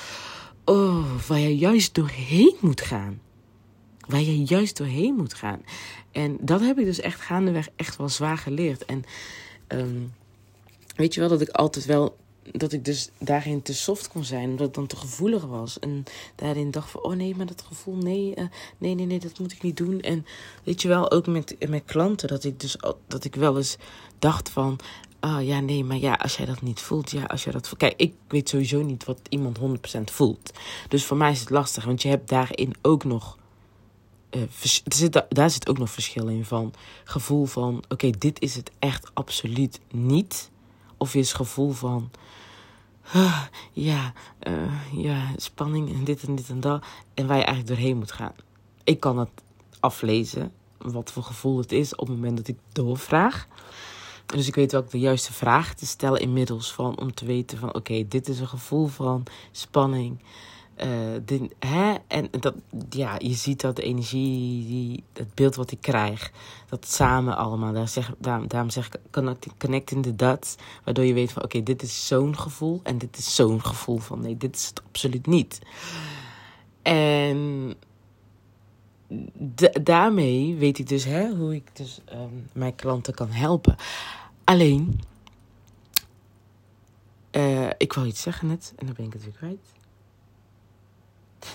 Oh, 0.65 1.27
waar 1.27 1.39
je 1.39 1.57
juist 1.57 1.95
doorheen 1.95 2.55
moet 2.59 2.81
gaan. 2.81 3.21
Waar 4.07 4.21
je 4.21 4.43
juist 4.43 4.77
doorheen 4.77 5.15
moet 5.15 5.33
gaan. 5.33 5.61
En 6.11 6.37
dat 6.41 6.61
heb 6.61 6.77
ik 6.79 6.85
dus 6.85 6.99
echt 6.99 7.21
gaandeweg 7.21 7.69
echt 7.75 7.97
wel 7.97 8.09
zwaar 8.09 8.37
geleerd. 8.37 8.85
En 8.85 9.03
um, 9.67 10.13
weet 10.95 11.13
je 11.13 11.19
wel 11.19 11.29
dat 11.29 11.41
ik 11.41 11.49
altijd 11.49 11.85
wel 11.85 12.17
dat 12.51 12.71
ik 12.71 12.85
dus 12.85 13.09
daarin 13.19 13.61
te 13.61 13.73
soft 13.73 14.07
kon 14.07 14.23
zijn, 14.23 14.49
omdat 14.49 14.65
het 14.65 14.75
dan 14.75 14.87
te 14.87 14.95
gevoelig 14.95 15.45
was. 15.45 15.79
En 15.79 16.03
daarin 16.35 16.71
dacht 16.71 16.89
van, 16.89 17.03
oh 17.03 17.15
nee, 17.15 17.35
maar 17.35 17.45
dat 17.45 17.61
gevoel, 17.61 17.95
nee, 17.95 18.33
uh, 18.35 18.45
nee, 18.77 18.95
nee, 18.95 19.05
nee, 19.05 19.19
dat 19.19 19.39
moet 19.39 19.51
ik 19.51 19.61
niet 19.61 19.77
doen. 19.77 20.01
En 20.01 20.25
weet 20.63 20.81
je 20.81 20.87
wel, 20.87 21.11
ook 21.11 21.27
met, 21.27 21.55
met 21.69 21.83
klanten, 21.85 22.27
dat 22.27 22.43
ik 22.43 22.59
dus 22.59 22.77
dat 23.07 23.23
ik 23.23 23.35
wel 23.35 23.57
eens 23.57 23.77
dacht 24.19 24.49
van, 24.49 24.79
ah 25.23 25.45
ja, 25.45 25.59
nee, 25.59 25.83
maar 25.83 25.97
ja, 25.97 26.13
als 26.13 26.37
jij 26.37 26.45
dat 26.45 26.61
niet 26.61 26.79
voelt, 26.79 27.11
ja, 27.11 27.23
als 27.23 27.43
jij 27.43 27.53
dat. 27.53 27.73
Kijk, 27.77 27.93
ik 27.97 28.13
weet 28.27 28.49
sowieso 28.49 28.81
niet 28.81 29.05
wat 29.05 29.19
iemand 29.29 29.59
100% 29.59 29.61
voelt. 30.03 30.51
Dus 30.87 31.05
voor 31.05 31.17
mij 31.17 31.31
is 31.31 31.39
het 31.39 31.49
lastig, 31.49 31.85
want 31.85 32.01
je 32.01 32.09
hebt 32.09 32.29
daarin 32.29 32.73
ook 32.81 33.03
nog. 33.03 33.37
Uh, 34.31 34.41
zit, 34.83 35.23
daar 35.29 35.49
zit 35.49 35.69
ook 35.69 35.77
nog 35.77 35.89
verschil 35.89 36.27
in 36.27 36.45
van 36.45 36.73
gevoel 37.03 37.45
van: 37.45 37.83
oké, 37.89 38.09
dit 38.09 38.41
is 38.41 38.55
het 38.55 38.71
echt 38.79 39.11
absoluut 39.13 39.79
niet. 39.91 40.51
Of 40.97 41.15
is 41.15 41.33
gevoel 41.33 41.71
van: 41.71 42.09
uh, 43.15 43.41
ja, 43.71 44.13
uh, 44.47 45.03
ja, 45.03 45.31
spanning 45.35 45.93
en 45.93 46.03
dit 46.03 46.23
en 46.23 46.35
dit 46.35 46.49
en 46.49 46.59
dat. 46.59 46.85
En 47.13 47.27
waar 47.27 47.37
je 47.37 47.43
eigenlijk 47.43 47.75
doorheen 47.75 47.97
moet 47.97 48.11
gaan. 48.11 48.35
Ik 48.83 48.99
kan 48.99 49.17
het 49.17 49.29
aflezen, 49.79 50.51
wat 50.77 51.11
voor 51.11 51.23
gevoel 51.23 51.57
het 51.57 51.71
is 51.71 51.95
op 51.95 52.07
het 52.07 52.15
moment 52.15 52.37
dat 52.37 52.47
ik 52.47 52.57
doorvraag. 52.71 53.47
Dus 54.25 54.47
ik 54.47 54.55
weet 54.55 54.71
wel 54.71 54.85
de 54.89 54.99
juiste 54.99 55.33
vraag 55.33 55.73
te 55.73 55.85
stellen 55.85 56.19
inmiddels 56.19 56.73
van 56.73 56.99
om 56.99 57.13
te 57.13 57.25
weten 57.25 57.57
van 57.57 57.73
oké, 57.73 58.07
dit 58.07 58.27
is 58.27 58.39
een 58.39 58.47
gevoel 58.47 58.87
van 58.87 59.23
spanning. 59.51 60.19
Uh, 60.77 61.39
hè? 61.59 61.95
En 62.07 62.29
dat, 62.39 62.55
ja, 62.89 63.15
je 63.17 63.33
ziet 63.33 63.61
dat 63.61 63.75
de 63.75 63.81
energie, 63.81 64.67
die, 64.67 65.03
het 65.13 65.35
beeld 65.35 65.55
wat 65.55 65.71
ik 65.71 65.81
krijg, 65.81 66.31
dat 66.69 66.87
samen 66.87 67.37
allemaal, 67.37 67.73
daar 67.73 67.87
zeg, 67.87 68.13
daar, 68.17 68.47
daarom 68.47 68.69
zeg 68.69 68.85
ik 68.87 68.99
connecting, 69.11 69.55
connecting 69.57 70.03
the 70.03 70.15
dots, 70.15 70.55
waardoor 70.83 71.05
je 71.05 71.13
weet 71.13 71.31
van 71.31 71.43
oké, 71.43 71.63
dit 71.63 71.81
is 71.81 72.07
zo'n 72.07 72.37
gevoel 72.37 72.79
en 72.83 72.97
dit 72.97 73.17
is 73.17 73.35
zo'n 73.35 73.65
gevoel 73.65 73.97
van 73.97 74.21
nee, 74.21 74.37
dit 74.37 74.55
is 74.55 74.67
het 74.67 74.81
absoluut 74.87 75.27
niet. 75.27 75.59
En 76.81 77.73
daarmee 79.83 80.55
weet 80.55 80.79
ik 80.79 80.87
dus 80.87 81.03
hè, 81.03 81.29
hoe 81.29 81.55
ik 81.55 81.75
dus 81.75 82.01
um, 82.13 82.47
mijn 82.53 82.75
klanten 82.75 83.13
kan 83.13 83.29
helpen. 83.29 83.75
Alleen, 84.43 85.01
uh, 87.31 87.69
ik 87.77 87.93
wou 87.93 88.07
iets 88.07 88.21
zeggen 88.21 88.47
net 88.47 88.73
en 88.75 88.85
dan 88.85 88.95
ben 88.95 89.05
ik 89.05 89.13
het 89.13 89.23
weer 89.23 89.33
kwijt. 89.33 89.73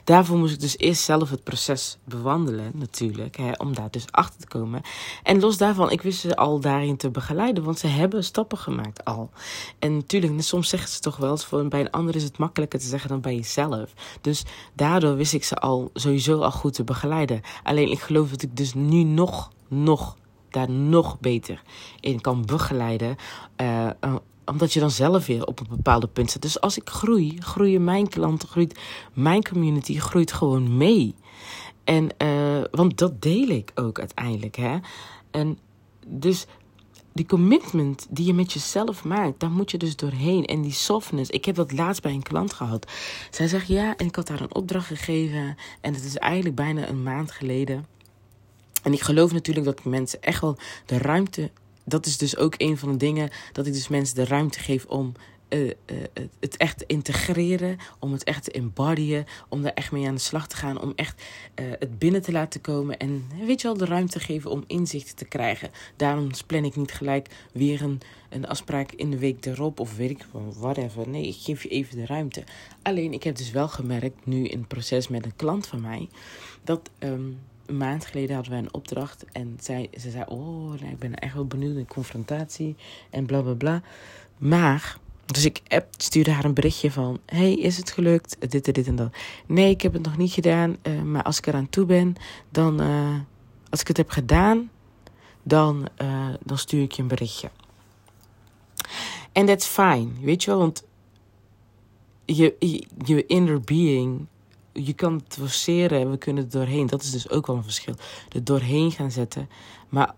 Daarvoor 0.05 0.37
moest 0.37 0.55
ik 0.55 0.61
dus 0.61 0.79
eerst 0.79 1.03
zelf 1.03 1.31
het 1.31 1.45
proces 1.45 1.99
bewandelen, 2.05 2.71
natuurlijk, 2.75 3.37
hè, 3.37 3.51
om 3.57 3.75
daar 3.75 3.91
dus 3.91 4.05
achter 4.11 4.41
te 4.41 4.47
komen. 4.47 4.83
En 5.23 5.41
los 5.41 5.57
daarvan, 5.57 5.91
ik 5.91 6.03
wist 6.03 6.21
ze 6.21 6.37
al 6.37 6.61
daarin 6.61 6.97
te 6.97 7.11
begeleiden, 7.11 7.65
want 7.65 7.79
ze 7.79 7.87
hebben 7.87 8.25
stappen 8.25 8.59
gemaakt 8.59 9.05
al. 9.05 9.31
En 9.79 9.95
natuurlijk, 9.95 10.43
soms 10.43 10.69
zeggen 10.69 10.91
ze 10.91 11.01
toch 11.01 11.17
wel 11.17 11.31
eens, 11.31 11.45
voor, 11.45 11.69
bij 11.69 11.81
een 11.81 11.91
ander 11.91 12.17
is 12.17 12.23
het 12.23 12.39
makkelijker 12.39 12.79
te 12.79 12.87
zeggen 12.87 13.09
dan 13.09 13.21
bij 13.21 13.35
jezelf. 13.35 13.93
Dus 14.21 14.45
daardoor 14.75 15.17
wist 15.17 15.33
ik 15.33 15.45
ze 15.45 15.57
al 15.57 15.91
sowieso 15.95 16.41
al 16.41 16.51
goed 16.51 16.75
te 16.75 16.85
begeleiden. 16.85 17.41
Alleen 17.63 17.91
ik 17.91 18.01
geloof 18.01 18.31
dat 18.31 18.43
ik 18.43 18.57
dus 18.57 18.75
nu 18.75 19.03
nog, 19.03 19.51
nog, 19.69 20.17
daar 20.51 20.71
nog 20.71 21.21
beter 21.21 21.63
in 22.01 22.21
kan 22.21 22.45
begeleiden. 22.45 23.17
Uh, 23.61 23.89
omdat 24.49 24.73
je 24.73 24.81
dan 24.81 24.91
zelf 24.91 25.27
weer 25.27 25.47
op 25.47 25.61
een 25.61 25.67
bepaalde 25.71 26.09
punt 26.09 26.31
zit. 26.31 26.43
Dus 26.43 26.61
als 26.61 26.77
ik 26.77 26.89
groei, 26.89 27.37
groeien 27.39 27.85
mijn 27.85 28.09
klanten, 28.09 28.49
groeit 28.49 28.79
mijn 29.13 29.43
community, 29.43 29.99
groeit 29.99 30.33
gewoon 30.33 30.77
mee. 30.77 31.15
En, 31.85 32.09
uh, 32.23 32.65
want 32.71 32.99
dat 32.99 33.23
deel 33.23 33.49
ik 33.49 33.71
ook 33.75 33.99
uiteindelijk. 33.99 34.57
Hè? 34.57 34.79
En 35.31 35.59
dus 36.07 36.47
die 37.13 37.27
commitment 37.27 38.07
die 38.11 38.27
je 38.27 38.35
met 38.35 38.53
jezelf 38.53 39.05
maakt, 39.05 39.41
daar 39.41 39.51
moet 39.51 39.71
je 39.71 39.79
dus 39.79 39.97
doorheen. 39.97 40.45
En 40.45 40.63
die 40.63 40.73
softness. 40.73 41.31
Ik 41.31 41.45
heb 41.45 41.55
dat 41.55 41.73
laatst 41.73 42.03
bij 42.03 42.13
een 42.13 42.23
klant 42.23 42.53
gehad. 42.53 42.91
Zij 43.31 43.49
zegt 43.49 43.67
ja, 43.67 43.97
en 43.97 44.07
ik 44.07 44.17
had 44.17 44.29
haar 44.29 44.41
een 44.41 44.55
opdracht 44.55 44.87
gegeven. 44.87 45.57
En 45.81 45.95
het 45.95 46.05
is 46.05 46.17
eigenlijk 46.17 46.55
bijna 46.55 46.89
een 46.89 47.03
maand 47.03 47.31
geleden. 47.31 47.87
En 48.83 48.93
ik 48.93 49.01
geloof 49.01 49.33
natuurlijk 49.33 49.67
dat 49.67 49.85
mensen 49.85 50.23
echt 50.23 50.41
wel 50.41 50.57
de 50.87 50.99
ruimte 50.99 51.51
dat 51.89 52.07
is 52.07 52.17
dus 52.17 52.37
ook 52.37 52.55
een 52.57 52.79
van 52.79 52.93
de 52.93 52.97
dingen 52.97 53.31
dat 53.53 53.67
ik 53.67 53.73
dus 53.73 53.89
mensen 53.89 54.15
de 54.15 54.25
ruimte 54.25 54.59
geef 54.59 54.85
om 54.85 55.13
uh, 55.49 55.67
uh, 55.67 55.73
het 56.41 56.57
echt 56.57 56.79
te 56.79 56.85
integreren, 56.87 57.77
om 57.99 58.13
het 58.13 58.25
echt 58.25 58.45
te 58.45 58.51
embodyen, 58.51 59.27
om 59.49 59.65
er 59.65 59.73
echt 59.73 59.93
mee 59.93 60.07
aan 60.07 60.15
de 60.15 60.21
slag 60.21 60.49
te 60.49 60.57
gaan, 60.57 60.81
om 60.81 60.93
echt 60.97 61.23
uh, 61.61 61.67
het 61.79 61.99
binnen 61.99 62.23
te 62.23 62.33
laten 62.33 62.61
komen 62.61 62.99
en 62.99 63.27
weet 63.45 63.61
je 63.61 63.69
wel, 63.69 63.77
de 63.77 63.85
ruimte 63.85 64.21
geven 64.21 64.51
om 64.51 64.65
inzichten 64.67 65.17
te 65.17 65.25
krijgen. 65.25 65.71
Daarom 65.97 66.31
plan 66.47 66.65
ik 66.65 66.77
niet 66.77 66.93
gelijk 66.93 67.29
weer 67.53 67.83
een, 67.83 68.01
een 68.29 68.47
afspraak 68.47 68.93
in 68.93 69.11
de 69.11 69.19
week 69.19 69.47
erop 69.47 69.81
of 69.81 69.97
weet 69.97 70.11
ik 70.11 70.27
whatever. 70.59 71.09
Nee, 71.09 71.27
ik 71.27 71.37
geef 71.39 71.63
je 71.63 71.69
even 71.69 71.97
de 71.97 72.07
ruimte. 72.07 72.45
Alleen, 72.83 73.13
ik 73.13 73.23
heb 73.23 73.37
dus 73.37 73.51
wel 73.51 73.69
gemerkt, 73.69 74.27
nu 74.27 74.45
in 74.45 74.59
het 74.59 74.69
proces 74.69 75.09
met 75.09 75.25
een 75.25 75.37
klant 75.37 75.67
van 75.67 75.81
mij, 75.81 76.09
dat 76.65 76.91
um, 76.99 77.39
een 77.69 77.77
maand 77.77 78.07
geleden 78.07 78.35
hadden 78.35 78.53
wij 78.53 78.63
een 78.63 78.75
opdracht. 78.75 79.25
En 79.33 79.57
zij, 79.61 79.91
ze 80.01 80.11
zei: 80.11 80.25
Oh, 80.27 80.75
ik 80.75 80.99
ben 80.99 81.15
echt 81.15 81.35
wel 81.35 81.47
benieuwd 81.47 81.75
naar 81.75 81.85
confrontatie. 81.85 82.77
En 83.11 83.27
bla 83.27 83.41
bla 83.41 83.55
bla. 83.55 83.83
Maar, 84.39 84.99
dus 85.27 85.45
ik 85.45 85.61
app, 85.69 85.87
stuurde 85.97 86.31
haar 86.31 86.45
een 86.45 86.55
berichtje 86.55 86.91
van: 86.91 87.19
Hey, 87.27 87.55
is 87.55 87.77
het 87.77 87.91
gelukt? 87.91 88.51
Dit 88.51 88.67
en 88.67 88.73
dit 88.73 88.87
en 88.87 88.97
dat. 88.97 89.13
Nee, 89.47 89.71
ik 89.71 89.83
heb 89.83 89.93
het 89.93 90.03
nog 90.03 90.17
niet 90.17 90.33
gedaan. 90.33 90.77
Uh, 90.83 91.03
maar 91.03 91.23
als 91.23 91.39
ik 91.39 91.47
eraan 91.47 91.71
toe 91.71 91.85
ben, 91.85 92.15
dan. 92.51 92.83
Uh, 92.83 93.15
als 93.71 93.81
ik 93.81 93.89
het 93.89 93.97
heb 93.97 94.11
gedaan, 94.11 94.71
dan, 95.43 95.89
uh, 96.03 96.29
dan 96.45 96.59
stuur 96.59 96.83
ik 96.83 96.93
je 96.93 97.03
een 97.03 97.09
berichtje. 97.09 97.51
En 99.33 99.47
that's 99.47 99.67
fine, 99.67 100.09
weet 100.21 100.45
je 100.45 100.51
wel? 100.51 100.59
Want 100.59 100.85
je, 102.25 102.55
je, 102.59 102.87
je 103.05 103.27
inner 103.27 103.61
being 103.61 104.27
je 104.85 104.93
kan 104.93 105.15
het 105.15 105.35
forceren 105.35 106.01
en 106.01 106.11
we 106.11 106.17
kunnen 106.17 106.45
er 106.45 106.51
doorheen. 106.51 106.87
Dat 106.87 107.03
is 107.03 107.11
dus 107.11 107.31
ook 107.31 107.47
wel 107.47 107.57
een 107.57 107.63
verschil. 107.63 107.95
Er 108.29 108.45
doorheen 108.45 108.93
gaan 108.93 109.11
zetten. 109.11 109.49
Maar 109.89 110.15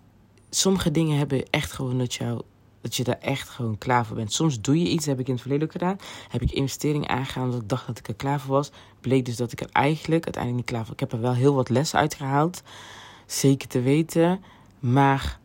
sommige 0.50 0.90
dingen 0.90 1.18
hebben 1.18 1.50
echt 1.50 1.72
gewoon 1.72 1.98
dat, 1.98 2.14
jou, 2.14 2.42
dat 2.80 2.96
je 2.96 3.04
daar 3.04 3.18
echt 3.18 3.48
gewoon 3.48 3.78
klaar 3.78 4.06
voor 4.06 4.16
bent. 4.16 4.32
Soms 4.32 4.60
doe 4.60 4.78
je 4.78 4.88
iets, 4.88 5.06
heb 5.06 5.20
ik 5.20 5.26
in 5.26 5.32
het 5.32 5.42
verleden 5.42 5.66
ook 5.66 5.72
gedaan. 5.72 5.98
Heb 6.28 6.42
ik 6.42 6.52
investeringen 6.52 7.08
aangegaan 7.08 7.44
omdat 7.44 7.60
ik 7.62 7.68
dacht 7.68 7.86
dat 7.86 7.98
ik 7.98 8.08
er 8.08 8.14
klaar 8.14 8.40
voor 8.40 8.54
was. 8.54 8.70
Bleek 9.00 9.24
dus 9.24 9.36
dat 9.36 9.52
ik 9.52 9.60
er 9.60 9.68
eigenlijk 9.72 10.24
uiteindelijk 10.24 10.62
niet 10.62 10.74
klaar 10.74 10.84
voor 10.84 10.94
Ik 10.94 11.00
heb 11.00 11.12
er 11.12 11.20
wel 11.20 11.34
heel 11.34 11.54
wat 11.54 11.68
lessen 11.68 11.98
uitgehaald. 11.98 12.62
Zeker 13.26 13.68
te 13.68 13.80
weten. 13.80 14.42
Maar 14.78 15.38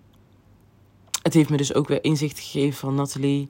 het 1.21 1.33
heeft 1.33 1.49
me 1.49 1.57
dus 1.57 1.73
ook 1.73 1.87
weer 1.87 2.03
inzicht 2.03 2.39
gegeven 2.39 2.77
van 2.77 2.95
Nathalie. 2.95 3.49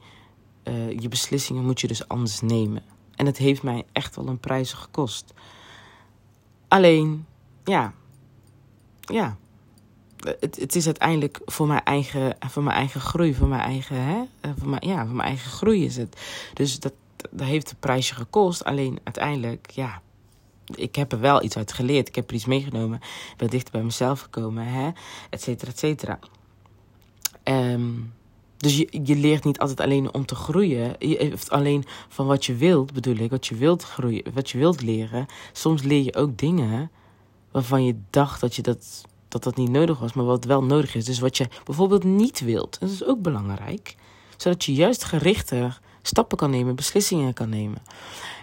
Uh, 0.63 1.00
je 1.00 1.07
beslissingen 1.07 1.65
moet 1.65 1.81
je 1.81 1.88
dus 1.88 2.07
anders 2.07 2.41
nemen. 2.41 2.84
En 3.15 3.25
het 3.25 3.38
heeft 3.38 3.63
mij 3.63 3.86
echt 3.91 4.15
wel 4.15 4.27
een 4.27 4.39
prijs 4.39 4.74
gekost. 4.74 5.34
Alleen, 6.67 7.25
ja, 7.63 7.93
ja. 9.01 9.38
Het, 10.39 10.55
het 10.55 10.75
is 10.75 10.86
uiteindelijk 10.86 11.41
voor 11.45 11.67
mijn 11.67 11.84
eigen, 11.84 12.36
voor 12.39 12.63
mijn 12.63 12.77
eigen 12.77 13.01
groei, 13.01 13.36
voor 13.36 13.48
mijn 13.48 13.62
eigen, 13.62 14.01
hè? 14.01 14.24
Eh, 14.41 14.51
voor 14.57 14.69
mijn, 14.69 14.88
ja, 14.88 15.05
voor 15.05 15.15
mijn 15.15 15.27
eigen 15.27 15.51
groei 15.51 15.86
is 15.86 15.98
het. 15.98 16.22
Dus 16.53 16.79
dat, 16.79 16.93
dat 17.31 17.48
heeft 17.48 17.72
een 17.72 17.79
prijsje 17.79 18.15
gekost. 18.15 18.63
Alleen 18.63 19.00
uiteindelijk, 19.03 19.69
ja, 19.69 20.01
ik 20.65 20.95
heb 20.95 21.12
er 21.12 21.19
wel 21.19 21.43
iets 21.43 21.57
uit 21.57 21.74
geleerd. 21.74 22.07
Ik 22.07 22.15
heb 22.15 22.29
er 22.29 22.36
iets 22.36 22.45
meegenomen. 22.45 23.00
Ik 23.31 23.38
ben 23.38 23.50
dichter 23.50 23.72
bij 23.72 23.84
mezelf 23.84 24.22
gekomen, 24.22 24.67
hè? 24.67 24.91
Et 25.29 25.41
cetera, 25.41 25.72
et 25.72 25.79
cetera. 25.79 26.19
Um, 27.43 28.13
dus 28.65 28.77
je, 28.77 29.15
leert 29.15 29.43
niet 29.43 29.60
altijd 29.60 29.79
alleen 29.79 30.13
om 30.13 30.25
te 30.25 30.36
groeien. 30.36 30.95
Je, 31.00 31.38
alleen 31.48 31.86
van 32.10 32.25
wat 32.25 32.45
je 32.45 32.55
wilt, 32.55 32.93
bedoel 32.93 33.15
ik, 33.15 33.29
wat 33.29 33.48
je 33.48 33.55
wilt 33.55 33.84
groeien, 33.84 34.34
wat 34.34 34.50
je 34.50 34.57
wilt 34.57 34.81
leren. 34.81 35.25
Soms 35.51 35.84
leer 35.84 36.03
je 36.03 36.15
ook 36.15 36.38
dingen 36.38 36.91
waarvan 37.51 37.86
je 37.86 37.95
dacht 38.10 38.41
dat 38.41 38.55
je 38.55 38.62
dat, 38.62 39.05
dat, 39.27 39.43
dat 39.43 39.55
niet 39.55 39.69
nodig 39.69 40.00
was, 40.00 40.13
maar 40.13 40.25
wat 40.25 40.45
wel 40.45 40.63
nodig 40.63 40.95
is. 40.95 41.05
Dus 41.05 41.19
wat 41.19 41.38
je 41.38 41.48
bijvoorbeeld 41.63 42.03
niet 42.03 42.39
wilt. 42.39 42.79
Dat 42.79 42.89
is 42.89 43.03
ook 43.03 43.22
belangrijk. 43.22 43.95
Zodat 44.38 44.63
je 44.63 44.74
juist 44.74 45.03
gerichter 45.03 45.79
stappen 46.01 46.38
kan 46.38 46.50
nemen, 46.50 46.75
beslissingen 46.75 47.34
kan 47.34 47.50
nemen. 47.50 47.81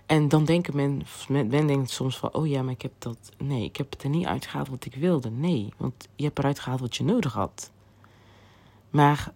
En 0.06 0.28
dan 0.28 0.44
denken 0.44 0.76
men, 0.76 1.02
men 1.28 1.66
denkt 1.66 1.90
soms 1.90 2.18
van, 2.18 2.32
oh 2.32 2.46
ja, 2.46 2.62
maar 2.62 2.72
ik 2.72 2.82
heb 2.82 2.92
dat. 2.98 3.18
Nee, 3.38 3.64
ik 3.64 3.76
heb 3.76 3.90
het 3.90 4.02
er 4.02 4.08
niet 4.08 4.26
uitgehaald 4.26 4.68
wat 4.68 4.84
ik 4.84 4.94
wilde. 4.94 5.30
Nee, 5.30 5.72
want 5.76 6.08
je 6.16 6.24
hebt 6.24 6.38
eruit 6.38 6.58
gehaald 6.58 6.80
wat 6.80 6.96
je 6.96 7.04
nodig 7.04 7.32
had. 7.32 7.70
Maar 8.90 9.32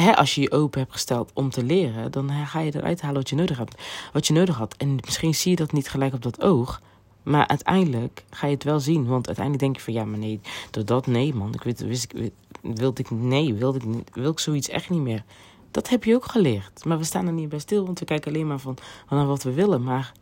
hè, 0.00 0.16
als 0.16 0.34
je 0.34 0.40
je 0.40 0.50
open 0.50 0.80
hebt 0.80 0.92
gesteld 0.92 1.30
om 1.34 1.50
te 1.50 1.64
leren, 1.64 2.12
dan 2.12 2.30
ga 2.30 2.60
je 2.60 2.74
eruit 2.74 3.00
halen 3.00 3.16
wat 3.16 3.28
je 3.28 3.36
nodig 3.36 3.58
hebt. 3.58 3.82
Wat 4.12 4.26
je 4.26 4.32
nodig 4.32 4.56
had. 4.56 4.74
En 4.76 4.98
misschien 5.04 5.34
zie 5.34 5.50
je 5.50 5.56
dat 5.56 5.72
niet 5.72 5.88
gelijk 5.88 6.14
op 6.14 6.22
dat 6.22 6.42
oog. 6.42 6.80
Maar 7.22 7.46
uiteindelijk 7.46 8.24
ga 8.30 8.46
je 8.46 8.54
het 8.54 8.64
wel 8.64 8.80
zien. 8.80 9.06
Want 9.06 9.26
uiteindelijk 9.26 9.64
denk 9.64 9.76
je 9.76 9.82
van 9.82 9.92
ja, 9.92 10.04
maar 10.04 10.18
nee, 10.18 10.40
door 10.70 10.84
dat 10.84 11.06
nee, 11.06 11.34
man. 11.34 11.54
Ik 11.54 11.62
weet, 11.62 11.80
wist 11.80 12.12
ik, 12.12 12.30
wilde 12.62 13.00
ik, 13.00 13.10
nee, 13.10 13.54
wilde 13.54 13.78
ik, 13.78 14.14
wil 14.14 14.30
ik 14.30 14.38
zoiets 14.38 14.68
echt 14.68 14.90
niet 14.90 15.00
meer. 15.00 15.24
Dat 15.70 15.88
heb 15.88 16.04
je 16.04 16.14
ook 16.14 16.24
geleerd. 16.24 16.84
Maar 16.84 16.98
we 16.98 17.04
staan 17.04 17.26
er 17.26 17.32
niet 17.32 17.48
bij 17.48 17.58
stil, 17.58 17.84
want 17.84 17.98
we 17.98 18.04
kijken 18.04 18.32
alleen 18.32 18.46
maar 18.46 18.58
van, 18.58 18.76
wat 19.08 19.42
we 19.42 19.52
willen. 19.52 19.82
Maar 19.82 20.12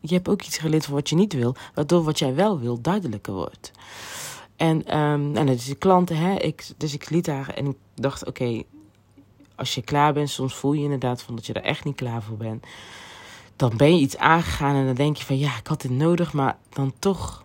je 0.00 0.14
hebt 0.14 0.28
ook 0.28 0.42
iets 0.42 0.58
geleerd 0.58 0.84
van 0.84 0.94
wat 0.94 1.08
je 1.08 1.16
niet 1.16 1.32
wil, 1.32 1.54
waardoor 1.74 2.02
wat 2.02 2.18
jij 2.18 2.34
wel 2.34 2.58
wil 2.58 2.80
duidelijker 2.80 3.32
wordt. 3.32 3.70
En, 4.56 4.98
um, 4.98 5.36
en 5.36 5.46
dus 5.46 5.64
de 5.64 5.74
klanten, 5.74 6.16
hè, 6.16 6.34
ik, 6.34 6.70
dus 6.76 6.94
ik 6.94 7.10
liet 7.10 7.24
daar 7.24 7.48
en 7.48 7.66
ik 7.66 7.76
dacht, 7.94 8.26
oké, 8.26 8.62
als 9.54 9.74
je 9.74 9.82
klaar 9.82 10.12
bent, 10.12 10.30
soms 10.30 10.54
voel 10.54 10.72
je 10.72 10.82
inderdaad 10.82 11.22
van 11.22 11.34
dat 11.34 11.46
je 11.46 11.52
er 11.52 11.62
echt 11.62 11.84
niet 11.84 11.96
klaar 11.96 12.22
voor 12.22 12.36
bent. 12.36 12.66
Dan 13.56 13.76
ben 13.76 13.94
je 13.94 14.00
iets 14.00 14.16
aangegaan 14.16 14.74
en 14.74 14.86
dan 14.86 14.94
denk 14.94 15.16
je 15.16 15.24
van 15.24 15.38
ja, 15.38 15.56
ik 15.56 15.66
had 15.66 15.80
dit 15.80 15.90
nodig, 15.90 16.32
maar 16.32 16.58
dan 16.68 16.92
toch 16.98 17.44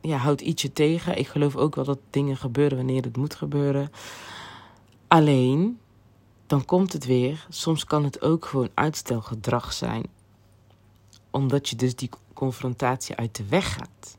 ja, 0.00 0.16
houdt 0.16 0.40
iets 0.40 0.62
je 0.62 0.72
tegen. 0.72 1.18
Ik 1.18 1.28
geloof 1.28 1.56
ook 1.56 1.74
wel 1.74 1.84
dat 1.84 1.98
dingen 2.10 2.36
gebeuren 2.36 2.76
wanneer 2.76 3.02
het 3.02 3.16
moet 3.16 3.34
gebeuren. 3.34 3.90
Alleen, 5.08 5.78
dan 6.46 6.64
komt 6.64 6.92
het 6.92 7.06
weer. 7.06 7.46
Soms 7.48 7.84
kan 7.84 8.04
het 8.04 8.22
ook 8.22 8.44
gewoon 8.44 8.70
uitstelgedrag 8.74 9.72
zijn. 9.72 10.06
Omdat 11.30 11.68
je 11.68 11.76
dus 11.76 11.94
die 11.94 12.10
confrontatie 12.34 13.16
uit 13.16 13.36
de 13.36 13.44
weg 13.48 13.74
gaat. 13.74 14.16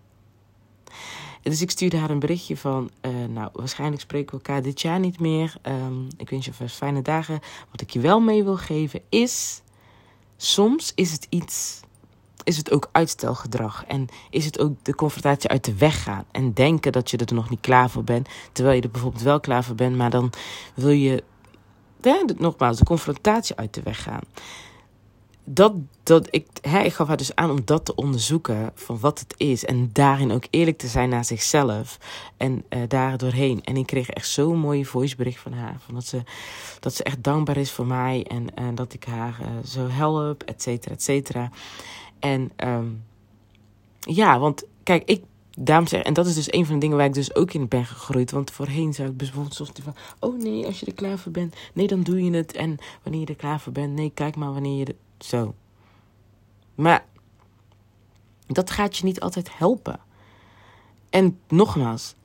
Dus 1.41 1.62
ik 1.62 1.72
stuurde 1.72 1.98
haar 1.98 2.10
een 2.10 2.20
berichtje 2.20 2.58
van, 2.58 2.89
uh, 3.01 3.12
nou, 3.29 3.50
waarschijnlijk 3.53 4.01
spreken 4.01 4.32
we 4.32 4.44
elkaar 4.44 4.62
dit 4.62 4.82
jaar 4.82 5.00
niet 5.00 5.20
meer. 5.20 5.56
Um, 5.63 6.08
ik 6.17 6.29
wens 6.29 6.46
je 6.46 6.53
vast 6.53 6.75
fijne 6.75 7.01
dagen. 7.01 7.39
Wat 7.72 7.82
ik 7.82 7.89
je 7.89 8.00
wel 8.00 8.20
mee 8.20 8.44
wil 8.44 8.58
geven 8.58 9.01
is, 9.10 9.62
soms 10.38 10.91
is 10.96 11.12
het 11.12 11.27
iets, 11.29 11.79
is 12.44 12.58
het 12.58 12.72
ook 12.72 12.89
uitstelgedrag. 12.91 13.84
En 13.86 14.08
is 14.29 14.46
het 14.46 14.60
ook 14.60 14.74
de 14.82 14.96
confrontatie 14.96 15.50
uit 15.50 15.65
de 15.65 15.75
weg 15.75 16.03
gaan. 16.03 16.25
En 16.32 16.53
denken 16.53 16.91
dat 16.91 17.10
je 17.10 17.17
er 17.17 17.34
nog 17.34 17.50
niet 17.50 17.62
klaar 17.62 17.89
voor 17.89 18.03
bent. 18.03 18.29
Terwijl 18.51 18.75
je 18.75 18.82
er 18.82 18.91
bijvoorbeeld 18.91 19.24
wel 19.24 19.39
klaar 19.39 19.63
voor 19.63 19.75
bent, 19.75 19.96
maar 19.96 20.10
dan 20.10 20.32
wil 20.74 20.89
je, 20.89 21.24
ja, 22.01 22.24
nogmaals, 22.38 22.77
de 22.77 22.86
confrontatie 22.86 23.56
uit 23.56 23.74
de 23.74 23.82
weg 23.84 24.03
gaan 24.03 24.24
dat, 25.50 25.74
dat 26.04 26.27
ik, 26.32 26.48
hè, 26.62 26.80
ik 26.80 26.94
gaf 26.94 27.08
haar 27.08 27.18
dus 27.18 27.36
aan 27.36 27.50
om 27.50 27.66
dat 27.66 27.86
te 27.86 27.96
onderzoeken 27.96 28.72
van 28.75 29.00
wat 29.00 29.20
het 29.20 29.34
is. 29.38 29.66
En 29.66 29.89
daarin 29.94 30.32
ook 30.32 30.48
eerlijk 30.50 30.77
te 30.77 30.88
zijn 30.88 31.10
naar 31.10 31.25
zichzelf. 31.25 32.00
En 32.38 32.63
uh, 32.70 32.80
daar 32.88 33.18
doorheen. 33.18 33.63
En 33.63 33.77
ik 33.77 33.86
kreeg 33.86 34.10
echt 34.10 34.30
zo'n 34.30 34.60
mooie 34.60 34.86
voicebericht 34.86 35.39
van 35.39 35.54
haar. 35.54 35.75
Van 35.80 35.94
dat, 35.94 36.06
ze, 36.06 36.22
dat 36.80 36.94
ze 36.94 37.04
echt 37.04 37.24
dankbaar 37.24 37.58
is 37.58 37.72
voor 37.72 37.86
mij. 37.86 38.25
En, 38.27 38.75
dat 38.75 38.94
ik 38.94 39.04
haar 39.04 39.38
uh, 39.42 39.48
zo 39.66 39.88
help, 39.88 40.44
et 40.44 40.62
cetera, 40.62 40.94
et 40.94 41.04
cetera. 41.04 41.51
En 42.20 42.51
um, 42.58 43.04
ja, 44.00 44.39
want 44.39 44.63
kijk, 44.84 45.04
ik 45.06 45.24
daarom 45.51 45.88
zeg, 45.88 46.01
en 46.01 46.13
dat 46.13 46.25
is 46.25 46.36
dus 46.36 46.54
een 46.54 46.66
van 46.66 46.74
de 46.74 46.80
dingen 46.80 46.98
waar 46.98 47.06
ik 47.06 47.13
dus 47.13 47.36
ook 47.36 47.54
in 47.54 47.68
ben 47.68 47.86
gegroeid. 47.86 48.32
Want 48.32 48.51
voorheen 48.51 48.94
zou 48.94 49.10
ik 49.10 49.18
bijvoorbeeld 49.18 49.54
soms 49.54 49.72
van, 49.84 49.96
oh 50.20 50.42
nee, 50.42 50.66
als 50.66 50.80
je 50.80 50.86
er 50.86 50.94
klaar 50.94 51.18
voor 51.18 51.32
bent, 51.32 51.56
nee, 51.74 51.88
dan 51.88 52.04
doe 52.04 52.24
je 52.24 52.32
het. 52.32 52.51
En 52.54 52.77
wanneer 53.04 53.22
je 53.22 53.27
er 53.27 53.36
klaar 53.36 53.60
voor 53.60 53.74
bent, 53.74 53.94
nee, 53.94 54.12
kijk 54.13 54.36
maar 54.36 54.54
wanneer 54.54 54.77
je 54.77 54.96
zo. 55.20 55.56
Maar 56.76 57.06
dat 58.48 58.72
gaat 58.72 58.98
je 58.98 59.04
niet 59.04 59.20
altijd 59.20 59.58
helpen. 59.58 60.00
En 61.10 61.40
nogmaals, 61.48 62.16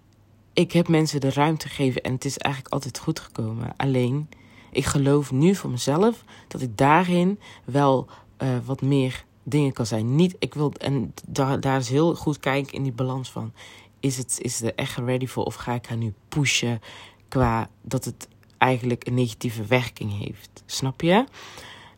ik 0.52 0.72
heb 0.72 0.88
mensen 0.88 1.20
de 1.20 1.30
ruimte 1.30 1.68
gegeven 1.68 2.02
en 2.02 2.12
het 2.12 2.24
is 2.24 2.38
eigenlijk 2.38 2.74
altijd 2.74 2.98
goed 2.98 3.20
gekomen. 3.20 3.74
Alleen, 3.76 4.28
ik 4.70 4.84
geloof 4.84 5.32
nu 5.32 5.54
voor 5.54 5.70
mezelf 5.70 6.24
dat 6.48 6.60
ik 6.60 6.76
daarin 6.76 7.38
wel 7.64 8.06
uh, 8.42 8.48
wat 8.64 8.82
meer 8.82 9.24
dingen 9.42 9.72
kan 9.72 9.86
zijn. 9.86 10.14
Niet, 10.14 10.36
ik 10.38 10.54
wil, 10.54 10.72
en 10.72 11.14
daar, 11.26 11.60
daar 11.60 11.78
is 11.78 11.88
heel 11.88 12.14
goed 12.14 12.38
kijken 12.38 12.72
in 12.72 12.82
die 12.82 12.92
balans 12.92 13.30
van. 13.30 13.52
Is 14.00 14.16
het, 14.16 14.38
is 14.40 14.62
er 14.62 14.74
echt 14.74 14.96
ready 14.96 15.26
voor 15.26 15.44
of 15.44 15.54
ga 15.54 15.74
ik 15.74 15.86
haar 15.86 15.96
nu 15.96 16.14
pushen 16.28 16.80
qua 17.28 17.68
dat 17.82 18.04
het 18.04 18.28
eigenlijk 18.58 19.06
een 19.06 19.14
negatieve 19.14 19.64
werking 19.64 20.18
heeft? 20.18 20.62
Snap 20.66 21.00
je? 21.00 21.24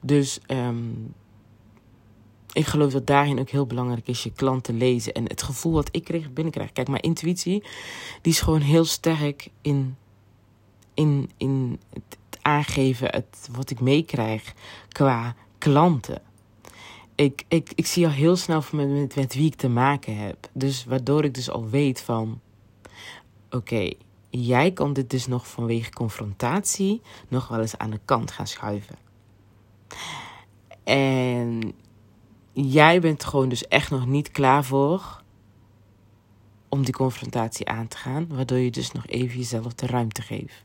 Dus 0.06 0.38
um, 0.46 1.14
ik 2.52 2.66
geloof 2.66 2.92
dat 2.92 3.06
daarin 3.06 3.38
ook 3.38 3.48
heel 3.48 3.66
belangrijk 3.66 4.08
is 4.08 4.22
je 4.22 4.32
klanten 4.32 4.76
lezen. 4.76 5.12
En 5.12 5.24
het 5.24 5.42
gevoel 5.42 5.72
wat 5.72 5.88
ik 5.90 6.04
kreeg, 6.04 6.32
binnenkrijg. 6.32 6.72
Kijk, 6.72 6.88
mijn 6.88 7.02
intuïtie, 7.02 7.62
die 8.22 8.32
is 8.32 8.40
gewoon 8.40 8.60
heel 8.60 8.84
sterk 8.84 9.48
in, 9.60 9.96
in, 10.94 11.30
in 11.36 11.80
het 11.92 12.18
aangeven 12.42 13.08
het, 13.10 13.48
wat 13.52 13.70
ik 13.70 13.80
meekrijg 13.80 14.54
qua 14.88 15.34
klanten. 15.58 16.22
Ik, 17.14 17.44
ik, 17.48 17.72
ik 17.74 17.86
zie 17.86 18.06
al 18.06 18.12
heel 18.12 18.36
snel 18.36 18.62
met, 18.72 18.88
met, 18.88 19.16
met 19.16 19.34
wie 19.34 19.46
ik 19.46 19.54
te 19.54 19.68
maken 19.68 20.16
heb. 20.16 20.48
Dus 20.52 20.84
waardoor 20.84 21.24
ik 21.24 21.34
dus 21.34 21.50
al 21.50 21.68
weet 21.68 22.00
van... 22.00 22.40
Oké, 23.50 23.90
jij 24.30 24.72
kan 24.72 24.92
dit 24.92 25.10
dus 25.10 25.26
nog 25.26 25.48
vanwege 25.48 25.90
confrontatie 25.90 27.00
nog 27.28 27.48
wel 27.48 27.60
eens 27.60 27.78
aan 27.78 27.90
de 27.90 28.00
kant 28.04 28.30
gaan 28.30 28.46
schuiven. 28.46 29.03
En 30.84 31.72
jij 32.52 33.00
bent 33.00 33.24
gewoon 33.24 33.48
dus 33.48 33.68
echt 33.68 33.90
nog 33.90 34.06
niet 34.06 34.30
klaar 34.30 34.64
voor 34.64 35.22
om 36.68 36.84
die 36.84 36.94
confrontatie 36.94 37.68
aan 37.68 37.88
te 37.88 37.96
gaan, 37.96 38.26
waardoor 38.28 38.58
je 38.58 38.70
dus 38.70 38.92
nog 38.92 39.06
even 39.06 39.38
jezelf 39.38 39.74
de 39.74 39.86
ruimte 39.86 40.22
geeft. 40.22 40.64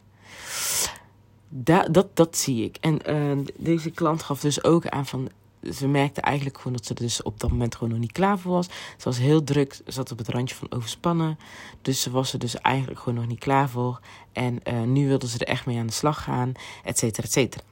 Dat, 1.50 1.94
dat, 1.94 2.16
dat 2.16 2.38
zie 2.38 2.64
ik. 2.64 2.78
En 2.78 3.12
uh, 3.16 3.46
deze 3.58 3.90
klant 3.90 4.24
gaf 4.24 4.40
dus 4.40 4.64
ook 4.64 4.88
aan 4.88 5.06
van. 5.06 5.30
Ze 5.74 5.88
merkte 5.88 6.22
eigenlijk 6.22 6.58
gewoon 6.58 6.74
dat 6.74 6.86
ze 6.86 6.94
er 6.94 7.00
dus 7.00 7.22
op 7.22 7.40
dat 7.40 7.50
moment 7.50 7.76
gewoon 7.76 7.90
nog 7.90 8.00
niet 8.00 8.12
klaar 8.12 8.40
voor 8.40 8.52
was. 8.52 8.66
Ze 8.98 9.04
was 9.04 9.18
heel 9.18 9.44
druk, 9.44 9.82
zat 9.86 10.12
op 10.12 10.18
het 10.18 10.28
randje 10.28 10.56
van 10.56 10.72
overspannen. 10.72 11.40
Dus 11.82 12.02
ze 12.02 12.12
was 12.12 12.34
er 12.34 12.40
dus 12.40 12.56
eigenlijk 12.56 13.00
gewoon 13.00 13.20
nog 13.20 13.28
niet 13.28 13.40
klaar 13.40 13.70
voor. 13.70 14.00
En 14.32 14.60
uh, 14.64 14.82
nu 14.82 15.08
wilde 15.08 15.28
ze 15.28 15.38
er 15.38 15.48
echt 15.48 15.66
mee 15.66 15.80
aan 15.80 15.88
de 15.88 15.94
slag 15.94 16.24
gaan, 16.24 16.52
et 16.84 16.98
cetera, 16.98 17.28
et 17.28 17.32
cetera. 17.32 17.64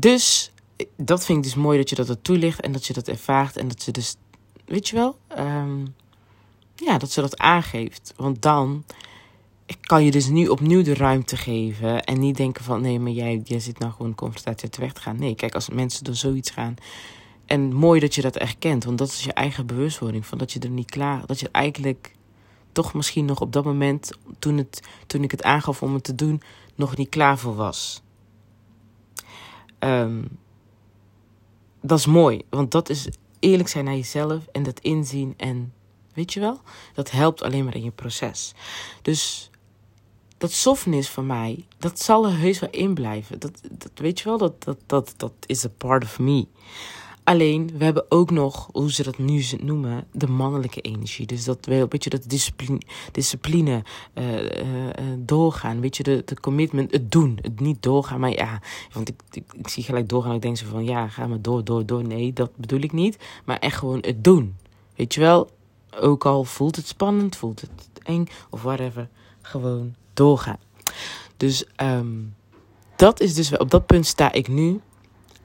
Dus 0.00 0.52
dat 0.96 1.24
vind 1.24 1.38
ik 1.38 1.44
dus 1.44 1.62
mooi 1.62 1.78
dat 1.78 1.88
je 1.88 1.94
dat 1.94 2.08
er 2.08 2.22
toelicht 2.22 2.60
en 2.60 2.72
dat 2.72 2.86
je 2.86 2.92
dat 2.92 3.08
ervaart 3.08 3.56
en 3.56 3.68
dat 3.68 3.82
ze 3.82 3.90
dus, 3.90 4.16
weet 4.64 4.88
je 4.88 4.96
wel, 4.96 5.18
um, 5.38 5.94
ja, 6.74 6.98
dat 6.98 7.10
ze 7.10 7.20
dat 7.20 7.38
aangeeft. 7.38 8.12
Want 8.16 8.42
dan 8.42 8.84
kan 9.80 10.04
je 10.04 10.10
dus 10.10 10.28
nu 10.28 10.48
opnieuw 10.48 10.82
de 10.82 10.94
ruimte 10.94 11.36
geven 11.36 12.04
en 12.04 12.18
niet 12.18 12.36
denken 12.36 12.64
van 12.64 12.80
nee, 12.80 13.00
maar 13.00 13.12
jij, 13.12 13.40
jij 13.44 13.60
zit 13.60 13.78
nou 13.78 13.92
gewoon 13.92 14.14
confrontatie 14.14 14.70
de 14.70 14.80
weg 14.80 14.92
te 14.92 15.00
gaan. 15.00 15.18
Nee, 15.18 15.34
kijk, 15.34 15.54
als 15.54 15.68
mensen 15.68 16.04
door 16.04 16.14
zoiets 16.14 16.50
gaan. 16.50 16.74
En 17.46 17.72
mooi 17.72 18.00
dat 18.00 18.14
je 18.14 18.22
dat 18.22 18.36
erkent, 18.36 18.84
want 18.84 18.98
dat 18.98 19.08
is 19.08 19.24
je 19.24 19.32
eigen 19.32 19.66
bewustwording 19.66 20.26
van 20.26 20.38
dat 20.38 20.52
je 20.52 20.60
er 20.60 20.70
niet 20.70 20.90
klaar, 20.90 21.26
dat 21.26 21.40
je 21.40 21.48
eigenlijk 21.52 22.14
toch 22.72 22.94
misschien 22.94 23.24
nog 23.24 23.40
op 23.40 23.52
dat 23.52 23.64
moment, 23.64 24.10
toen, 24.38 24.56
het, 24.56 24.82
toen 25.06 25.22
ik 25.22 25.30
het 25.30 25.42
aangaf 25.42 25.82
om 25.82 25.94
het 25.94 26.04
te 26.04 26.14
doen, 26.14 26.42
nog 26.74 26.96
niet 26.96 27.08
klaar 27.08 27.38
voor 27.38 27.54
was. 27.54 28.02
Um, 29.78 30.38
dat 31.80 31.98
is 31.98 32.06
mooi, 32.06 32.42
want 32.50 32.70
dat 32.70 32.88
is 32.88 33.08
eerlijk 33.38 33.68
zijn 33.68 33.84
naar 33.84 33.94
jezelf 33.94 34.46
en 34.52 34.62
dat 34.62 34.80
inzien 34.80 35.34
en 35.36 35.72
weet 36.14 36.32
je 36.32 36.40
wel, 36.40 36.60
dat 36.94 37.10
helpt 37.10 37.42
alleen 37.42 37.64
maar 37.64 37.74
in 37.74 37.84
je 37.84 37.90
proces. 37.90 38.54
Dus 39.02 39.50
dat 40.38 40.52
softness 40.52 41.08
van 41.08 41.26
mij, 41.26 41.66
dat 41.78 42.00
zal 42.00 42.26
er 42.26 42.38
heus 42.38 42.58
wel 42.58 42.70
in 42.70 42.94
blijven. 42.94 43.38
Dat, 43.38 43.60
dat 43.70 43.92
weet 43.94 44.18
je 44.18 44.24
wel, 44.24 44.38
dat, 44.38 44.64
dat, 44.64 44.78
dat, 44.86 45.14
dat 45.16 45.32
is 45.46 45.64
a 45.64 45.68
part 45.76 46.04
of 46.04 46.18
me. 46.18 46.46
Alleen, 47.28 47.70
we 47.78 47.84
hebben 47.84 48.04
ook 48.08 48.30
nog, 48.30 48.68
hoe 48.72 48.92
ze 48.92 49.02
dat 49.02 49.18
nu 49.18 49.44
noemen, 49.60 50.06
de 50.12 50.26
mannelijke 50.26 50.80
energie. 50.80 51.26
Dus 51.26 51.44
dat 51.44 51.66
we 51.66 51.74
een 51.74 51.88
beetje 51.88 52.10
dat 52.10 52.24
discipline, 52.26 52.80
discipline 53.12 53.82
uh, 54.14 54.42
uh, 54.42 54.50
doorgaan. 55.18 55.80
Weet 55.80 55.96
je, 55.96 56.02
de, 56.02 56.24
commitment, 56.40 56.92
het 56.92 57.12
doen. 57.12 57.38
Het 57.42 57.60
niet 57.60 57.82
doorgaan, 57.82 58.20
maar 58.20 58.30
ja. 58.30 58.62
Want 58.92 59.08
ik, 59.08 59.44
ik, 59.52 59.68
zie 59.68 59.82
gelijk 59.82 60.08
doorgaan 60.08 60.34
ik 60.34 60.42
denk 60.42 60.56
zo 60.56 60.66
van, 60.66 60.84
ja, 60.84 61.08
ga 61.08 61.26
maar 61.26 61.42
door, 61.42 61.64
door, 61.64 61.86
door. 61.86 62.04
Nee, 62.04 62.32
dat 62.32 62.56
bedoel 62.56 62.80
ik 62.80 62.92
niet. 62.92 63.18
Maar 63.44 63.58
echt 63.58 63.76
gewoon 63.76 64.00
het 64.00 64.24
doen. 64.24 64.56
Weet 64.96 65.14
je 65.14 65.20
wel, 65.20 65.50
ook 66.00 66.26
al 66.26 66.44
voelt 66.44 66.76
het 66.76 66.86
spannend, 66.86 67.36
voelt 67.36 67.60
het 67.60 67.70
eng 68.02 68.26
of 68.50 68.62
whatever. 68.62 69.08
Gewoon 69.42 69.94
doorgaan. 70.14 70.58
Dus 71.36 71.64
um, 71.82 72.34
dat 72.96 73.20
is 73.20 73.34
dus, 73.34 73.56
op 73.56 73.70
dat 73.70 73.86
punt 73.86 74.06
sta 74.06 74.32
ik 74.32 74.48
nu. 74.48 74.80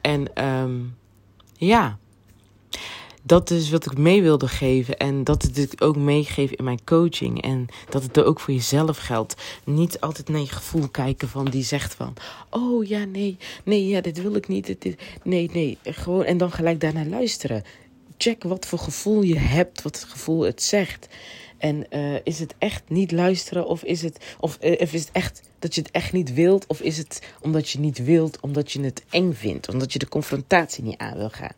En... 0.02 0.46
Um, 0.48 1.02
ja, 1.65 1.97
dat 3.26 3.49
is 3.49 3.69
wat 3.69 3.86
ik 3.86 3.97
mee 3.97 4.21
wilde 4.21 4.47
geven. 4.47 4.97
En 4.97 5.23
dat 5.23 5.41
het 5.41 5.58
ik 5.58 5.82
ook 5.82 5.95
meegeef 5.95 6.52
in 6.52 6.63
mijn 6.63 6.84
coaching. 6.84 7.41
En 7.41 7.67
dat 7.89 8.04
het 8.04 8.17
er 8.17 8.26
ook 8.26 8.39
voor 8.39 8.54
jezelf 8.54 8.97
geldt. 8.97 9.36
Niet 9.63 9.99
altijd 9.99 10.30
naar 10.30 10.39
je 10.39 10.47
gevoel 10.47 10.88
kijken 10.88 11.30
van 11.30 11.45
die 11.45 11.63
zegt 11.63 11.93
van... 11.93 12.13
Oh 12.49 12.86
ja, 12.86 13.04
nee, 13.04 13.38
nee, 13.63 13.88
ja, 13.88 14.02
dit 14.02 14.21
wil 14.21 14.36
ik 14.36 14.47
niet. 14.47 14.65
Dit, 14.65 14.95
nee, 15.23 15.49
nee, 15.54 15.78
gewoon. 15.84 16.23
En 16.23 16.38
dan 16.38 16.52
gelijk 16.52 16.80
daarna 16.80 17.06
luisteren. 17.06 17.63
Check 18.17 18.43
wat 18.43 18.65
voor 18.65 18.80
gevoel 18.80 19.21
je 19.21 19.39
hebt, 19.39 19.82
wat 19.82 19.95
het 19.95 20.10
gevoel 20.10 20.41
het 20.41 20.63
zegt. 20.63 21.08
En 21.63 21.86
uh, 21.89 22.15
is 22.23 22.39
het 22.39 22.56
echt 22.58 22.84
niet 22.88 23.12
luisteren 23.12 23.67
of 23.67 23.84
is 23.84 24.02
het, 24.02 24.36
of, 24.39 24.58
uh, 24.62 24.82
of 24.82 24.93
is 24.93 24.99
het 24.99 25.12
echt 25.12 25.41
dat 25.60 25.76
je 25.76 25.82
het 25.82 25.91
echt 25.91 26.13
niet 26.13 26.34
wilt? 26.34 26.67
Of 26.67 26.82
is 26.82 26.97
het 26.97 27.34
omdat 27.41 27.69
je 27.69 27.80
niet 27.80 28.04
wilt, 28.04 28.39
omdat 28.39 28.71
je 28.71 28.82
het 28.82 29.04
eng 29.10 29.34
vindt, 29.34 29.69
omdat 29.69 29.93
je 29.93 29.99
de 29.99 30.08
confrontatie 30.08 30.84
niet 30.84 30.97
aan 30.97 31.17
wil 31.17 31.30
gaan? 31.30 31.54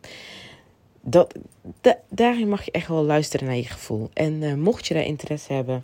Dat, 1.02 1.36
da, 1.82 1.98
daarin 2.10 2.50
mag 2.50 2.66
je 2.66 2.72
echt 2.72 2.88
wel 2.88 3.04
luisteren 3.04 3.48
naar 3.48 3.56
je 3.56 3.64
gevoel. 3.64 4.10
En 4.14 4.42
uh, 4.42 4.54
mocht 4.54 4.88
je 4.88 4.94
daar 4.94 5.04
interesse 5.04 5.54
hebben, 5.54 5.84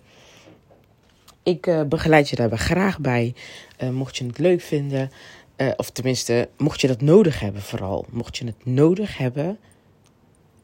ik 1.44 1.86
begeleid 1.90 2.30
je 2.30 2.36
daarbij 2.36 2.58
graag 2.58 3.00
bij. 3.00 3.34
mocht 3.92 4.18
je 4.18 4.26
het 4.26 4.38
leuk 4.38 4.62
vinden, 4.62 5.12
of 5.76 5.90
tenminste, 5.90 6.50
mocht 6.58 6.82
je 6.82 6.88
dat 6.88 7.02
nodig 7.02 7.40
hebben 7.40 7.62
vooral. 7.62 8.06
Mocht 8.10 8.38
je 8.38 8.46
het 8.46 8.66
nodig 8.66 9.18
hebben, 9.18 9.60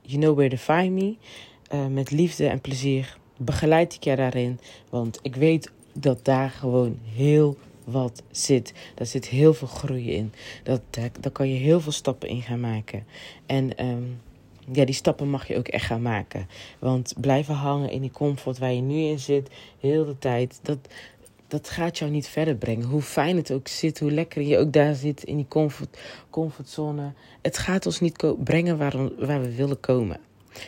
you 0.02 0.20
know 0.20 0.36
where 0.36 0.50
to 0.50 0.74
find 0.74 0.92
me. 0.92 1.16
met 1.90 2.12
liefde 2.12 2.48
en 2.48 2.62
plezier 2.62 3.18
begeleid 3.38 3.94
ik 3.94 4.04
je 4.04 4.16
daarin. 4.16 4.60
Want 4.90 5.20
ik 5.22 5.36
weet 5.36 5.72
dat 5.94 6.26
daar 6.26 6.50
gewoon 6.50 7.00
heel 7.16 7.58
wat 7.84 8.24
zit. 8.32 8.74
Daar 8.96 9.08
zit 9.08 9.28
heel 9.28 9.54
veel 9.54 9.68
groei 9.68 10.12
in. 10.12 10.34
Dat, 10.64 10.82
daar, 10.90 11.10
daar 11.20 11.32
kan 11.32 11.50
je 11.50 11.60
heel 11.60 11.82
veel 11.82 11.92
stappen 11.92 12.30
in 12.30 12.42
gaan 12.42 12.60
maken. 12.60 13.06
En 13.46 13.86
um, 13.86 14.20
ja, 14.72 14.86
die 14.86 14.96
stappen 14.96 15.30
mag 15.30 15.48
je 15.48 15.58
ook 15.58 15.68
echt 15.68 15.86
gaan 15.86 16.02
maken. 16.02 16.48
Want 16.80 17.14
blijven 17.20 17.56
hangen 17.56 17.92
in 17.92 18.02
die 18.02 18.12
comfort 18.12 18.58
waar 18.58 18.74
je 18.74 18.82
nu 18.82 19.00
in 19.00 19.20
zit, 19.20 19.50
heel 19.80 20.06
de 20.06 20.18
tijd, 20.20 20.60
dat, 20.62 20.78
dat 21.48 21.70
gaat 21.70 21.98
jou 21.98 22.12
niet 22.12 22.28
verder 22.28 22.56
brengen. 22.56 22.86
Hoe 22.86 23.02
fijn 23.02 23.36
het 23.36 23.52
ook 23.52 23.68
zit, 23.68 24.00
hoe 24.00 24.12
lekker 24.12 24.42
je 24.42 24.58
ook 24.58 24.72
daar 24.72 24.96
zit 24.96 25.24
in 25.24 25.36
die 25.36 25.48
comfort, 25.48 26.00
comfortzone. 26.30 27.14
Het 27.42 27.58
gaat 27.58 27.86
ons 27.86 28.00
niet 28.00 28.44
brengen 28.44 28.78
waar 29.18 29.42
we 29.42 29.56
willen 29.56 29.80
komen. 29.80 30.20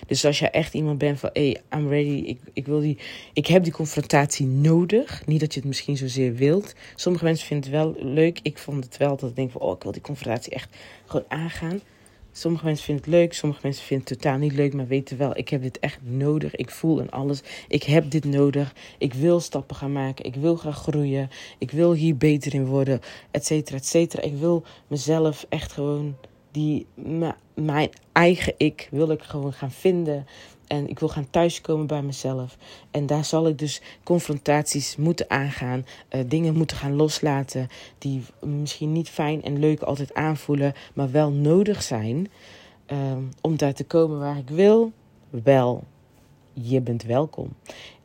Dus 0.07 0.25
als 0.25 0.39
jij 0.39 0.51
echt 0.51 0.73
iemand 0.73 0.97
bent 0.97 1.19
van, 1.19 1.29
hey, 1.33 1.61
I'm 1.75 1.89
ready, 1.89 2.23
ik, 2.25 2.39
ik, 2.53 2.65
wil 2.65 2.79
die, 2.79 2.97
ik 3.33 3.47
heb 3.47 3.63
die 3.63 3.73
confrontatie 3.73 4.45
nodig. 4.45 5.25
Niet 5.25 5.39
dat 5.39 5.53
je 5.53 5.59
het 5.59 5.67
misschien 5.67 5.97
zozeer 5.97 6.35
wilt. 6.35 6.73
Sommige 6.95 7.23
mensen 7.23 7.47
vinden 7.47 7.71
het 7.71 7.81
wel 7.81 7.95
leuk. 8.13 8.39
Ik 8.43 8.57
vond 8.57 8.83
het 8.83 8.97
wel 8.97 9.17
dat 9.17 9.29
ik 9.29 9.35
denk 9.35 9.51
van, 9.51 9.61
oh, 9.61 9.75
ik 9.75 9.83
wil 9.83 9.91
die 9.91 10.01
confrontatie 10.01 10.53
echt 10.53 10.75
gewoon 11.05 11.25
aangaan. 11.27 11.81
Sommige 12.31 12.65
mensen 12.65 12.85
vinden 12.85 13.03
het 13.03 13.13
leuk, 13.13 13.33
sommige 13.33 13.61
mensen 13.63 13.85
vinden 13.85 14.07
het 14.07 14.21
totaal 14.21 14.37
niet 14.37 14.53
leuk, 14.53 14.73
maar 14.73 14.87
weten 14.87 15.17
wel, 15.17 15.37
ik 15.37 15.49
heb 15.49 15.61
dit 15.61 15.79
echt 15.79 15.99
nodig. 16.01 16.55
Ik 16.55 16.69
voel 16.69 16.99
en 16.99 17.09
alles. 17.09 17.41
Ik 17.67 17.83
heb 17.83 18.11
dit 18.11 18.25
nodig. 18.25 18.73
Ik 18.97 19.13
wil 19.13 19.39
stappen 19.39 19.75
gaan 19.75 19.91
maken. 19.91 20.25
Ik 20.25 20.35
wil 20.35 20.57
gaan 20.57 20.73
groeien. 20.73 21.29
Ik 21.57 21.71
wil 21.71 21.93
hier 21.93 22.17
beter 22.17 22.53
in 22.53 22.65
worden, 22.65 22.99
et 23.31 23.45
cetera, 23.45 23.77
et 23.77 23.85
cetera. 23.85 24.21
Ik 24.21 24.35
wil 24.35 24.63
mezelf 24.87 25.45
echt 25.49 25.71
gewoon 25.71 26.15
die 26.51 26.85
mijn 27.53 27.89
eigen 28.11 28.53
ik 28.57 28.87
wil 28.91 29.11
ik 29.11 29.21
gewoon 29.21 29.53
gaan 29.53 29.71
vinden. 29.71 30.25
En 30.67 30.89
ik 30.89 30.99
wil 30.99 31.09
gaan 31.09 31.29
thuiskomen 31.29 31.87
bij 31.87 32.01
mezelf. 32.01 32.57
En 32.91 33.05
daar 33.05 33.25
zal 33.25 33.47
ik 33.47 33.59
dus 33.59 33.81
confrontaties 34.03 34.95
moeten 34.95 35.29
aangaan. 35.29 35.85
Uh, 36.11 36.21
dingen 36.27 36.55
moeten 36.55 36.77
gaan 36.77 36.95
loslaten. 36.95 37.67
Die 37.97 38.23
misschien 38.41 38.91
niet 38.91 39.09
fijn 39.09 39.43
en 39.43 39.59
leuk 39.59 39.81
altijd 39.81 40.13
aanvoelen. 40.13 40.73
Maar 40.93 41.11
wel 41.11 41.31
nodig 41.31 41.83
zijn. 41.83 42.27
Uh, 42.91 42.97
om 43.41 43.57
daar 43.57 43.73
te 43.73 43.83
komen 43.83 44.19
waar 44.19 44.37
ik 44.37 44.49
wil. 44.49 44.91
Wel 45.29 45.83
je 46.61 46.81
bent 46.81 47.03
welkom. 47.03 47.53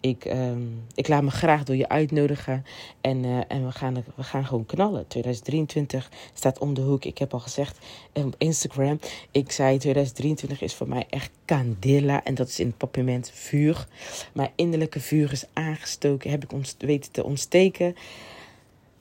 Ik, 0.01 0.25
ehm, 0.25 0.62
ik 0.95 1.09
laat 1.09 1.23
me 1.23 1.31
graag 1.31 1.64
door 1.64 1.77
je 1.77 1.88
uitnodigen. 1.88 2.64
En, 3.01 3.25
uh, 3.25 3.40
en 3.49 3.64
we, 3.64 3.73
gaan, 3.73 4.05
we 4.14 4.23
gaan 4.23 4.47
gewoon 4.47 4.67
knallen. 4.67 5.07
2023 5.07 6.11
staat 6.33 6.59
om 6.59 6.75
de 6.75 6.81
hoek. 6.81 7.05
Ik 7.05 7.19
heb 7.19 7.33
al 7.33 7.40
gezegd 7.40 7.79
op 8.12 8.35
Instagram. 8.38 8.99
Ik 9.31 9.51
zei 9.51 9.79
2023 9.79 10.62
is 10.62 10.75
voor 10.75 10.88
mij 10.88 11.07
echt 11.11 11.31
candela. 11.45 12.25
En 12.25 12.35
dat 12.35 12.49
is 12.49 12.61
in 12.61 12.67
het 12.67 12.77
papierment 12.77 13.31
vuur. 13.35 13.87
Mijn 14.33 14.51
innerlijke 14.55 15.01
vuur 15.01 15.33
is 15.33 15.45
aangestoken. 15.53 16.31
Heb 16.31 16.43
ik 16.43 16.53
ons 16.53 16.75
weten 16.79 17.12
te 17.12 17.25
ontsteken. 17.25 17.95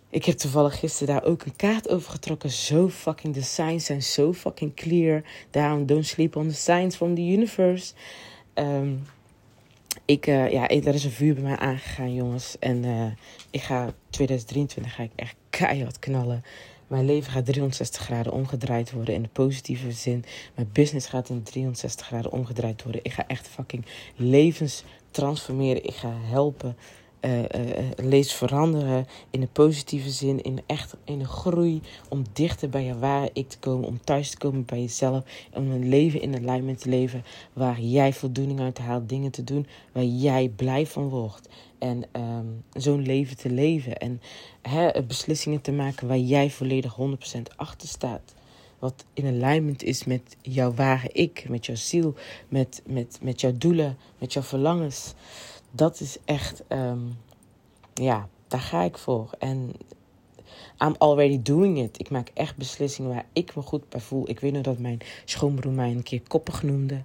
Ik 0.10 0.26
heb 0.26 0.38
toevallig 0.38 0.80
gisteren 0.80 1.14
daar 1.14 1.24
ook 1.24 1.44
een 1.44 1.56
kaart 1.56 1.90
over 1.90 2.12
getrokken. 2.12 2.52
Zo 2.52 2.90
fucking, 2.90 3.34
the 3.34 3.42
signs 3.42 3.86
zijn 3.86 4.04
zo 4.04 4.34
fucking 4.34 4.76
clear. 4.76 5.24
Daarom 5.50 5.86
don't 5.86 6.06
sleep 6.06 6.36
on 6.36 6.48
the 6.48 6.56
signs 6.56 6.96
from 6.96 7.16
the 7.16 7.22
universe. 7.22 7.94
Um, 8.54 9.04
ik, 10.06 10.28
uh, 10.28 10.52
ja, 10.52 10.68
er 10.68 10.94
is 10.94 11.04
een 11.04 11.12
vuur 11.12 11.34
bij 11.34 11.44
mij 11.44 11.58
aangegaan, 11.58 12.14
jongens. 12.14 12.60
En 12.60 12.84
uh, 12.84 13.06
ik 13.50 13.62
ga 13.62 13.94
2023 14.10 14.96
ga 14.96 15.04
ik 15.04 15.12
echt 15.16 15.36
keihard 15.50 16.00
knallen. 16.00 16.44
Mijn 16.88 17.06
leven 17.06 17.32
gaat 17.32 17.46
360 17.46 18.02
graden 18.02 18.34
omgedraaid 18.34 18.92
worden 18.92 19.14
in 19.14 19.22
de 19.22 19.30
positieve 19.30 19.92
zin. 19.92 20.26
Mijn 20.56 20.70
business 20.74 21.08
gaat 21.08 21.30
in 21.30 21.44
360 21.44 22.06
graden 22.06 22.32
omgedraaid 22.32 22.84
worden. 22.84 23.04
Ik 23.04 23.12
ga 23.12 23.28
echt 23.28 23.48
fucking 23.48 23.86
levens 24.16 24.84
transformeren. 25.12 25.84
Ik 25.84 25.96
ga 25.96 26.14
helpen 26.22 26.78
uh, 27.26 27.40
uh, 27.40 27.46
lees 27.96 28.34
veranderen 28.34 29.08
in 29.30 29.40
de 29.40 29.48
positieve 29.48 30.10
zin, 30.10 30.44
in 30.44 30.62
echt 30.66 30.96
in 31.04 31.20
een 31.20 31.26
groei, 31.26 31.82
om 32.10 32.24
dichter 32.34 32.70
bij 32.70 32.84
je 32.84 33.00
ware 33.00 33.30
ik 33.34 33.50
te 33.50 33.60
komen, 33.60 33.88
om 33.88 34.04
thuis 34.04 34.30
te 34.30 34.38
komen 34.38 34.66
bij 34.66 34.80
jezelf, 34.80 35.24
om 35.54 35.72
een 35.72 35.90
leven 35.90 36.22
in 36.22 36.36
alignment 36.36 36.80
te 36.80 36.90
leven 36.90 37.24
waar 37.54 37.80
jij 37.80 38.14
voldoening 38.14 38.60
uit 38.60 38.78
haalt, 38.78 39.10
dingen 39.10 39.32
te 39.32 39.44
doen 39.44 39.68
waar 39.92 40.04
jij 40.04 40.52
blij 40.56 40.86
van 40.86 41.10
wordt. 41.10 41.50
En 41.80 42.04
um, 42.12 42.64
zo'n 42.74 43.02
leven 43.02 43.38
te 43.38 43.50
leven 43.50 43.98
en 43.98 44.22
beslissingen 45.08 45.62
te 45.62 45.72
maken 45.72 46.08
waar 46.08 46.18
jij 46.18 46.50
volledig 46.50 46.98
100% 47.00 47.56
achter 47.56 47.88
staat. 47.88 48.34
Wat 48.80 49.06
in 49.14 49.26
alignment 49.26 49.84
is 49.84 50.04
met 50.04 50.36
jouw 50.42 50.74
ware 50.74 51.10
ik, 51.12 51.50
met 51.50 51.66
jouw 51.66 51.76
ziel, 51.76 52.14
met, 52.48 52.82
met, 52.86 53.18
met 53.22 53.42
jouw 53.42 53.54
doelen, 53.58 53.98
met 54.18 54.34
jouw 54.34 54.42
verlangens 54.42 55.14
dat 55.76 56.00
is 56.00 56.18
echt, 56.26 56.64
um, 56.70 57.18
ja, 57.94 58.28
daar 58.48 58.60
ga 58.60 58.82
ik 58.82 58.98
voor. 58.98 59.30
En 59.40 59.72
I'm 60.80 60.96
already 60.98 61.42
doing 61.42 61.80
it. 61.80 62.00
Ik 62.00 62.10
maak 62.10 62.32
echt 62.34 62.56
beslissingen 62.56 63.12
waar 63.12 63.26
ik 63.34 63.56
me 63.56 63.62
goed 63.62 63.90
bij 63.90 64.00
voel. 64.00 64.30
Ik 64.30 64.40
weet 64.40 64.54
nog 64.54 64.62
dat 64.62 64.78
mijn 64.78 65.00
schoonbroer 65.26 65.74
mij 65.74 65.92
een 65.92 66.04
keer 66.04 66.22
koppig 66.28 66.64
noemde 66.64 67.04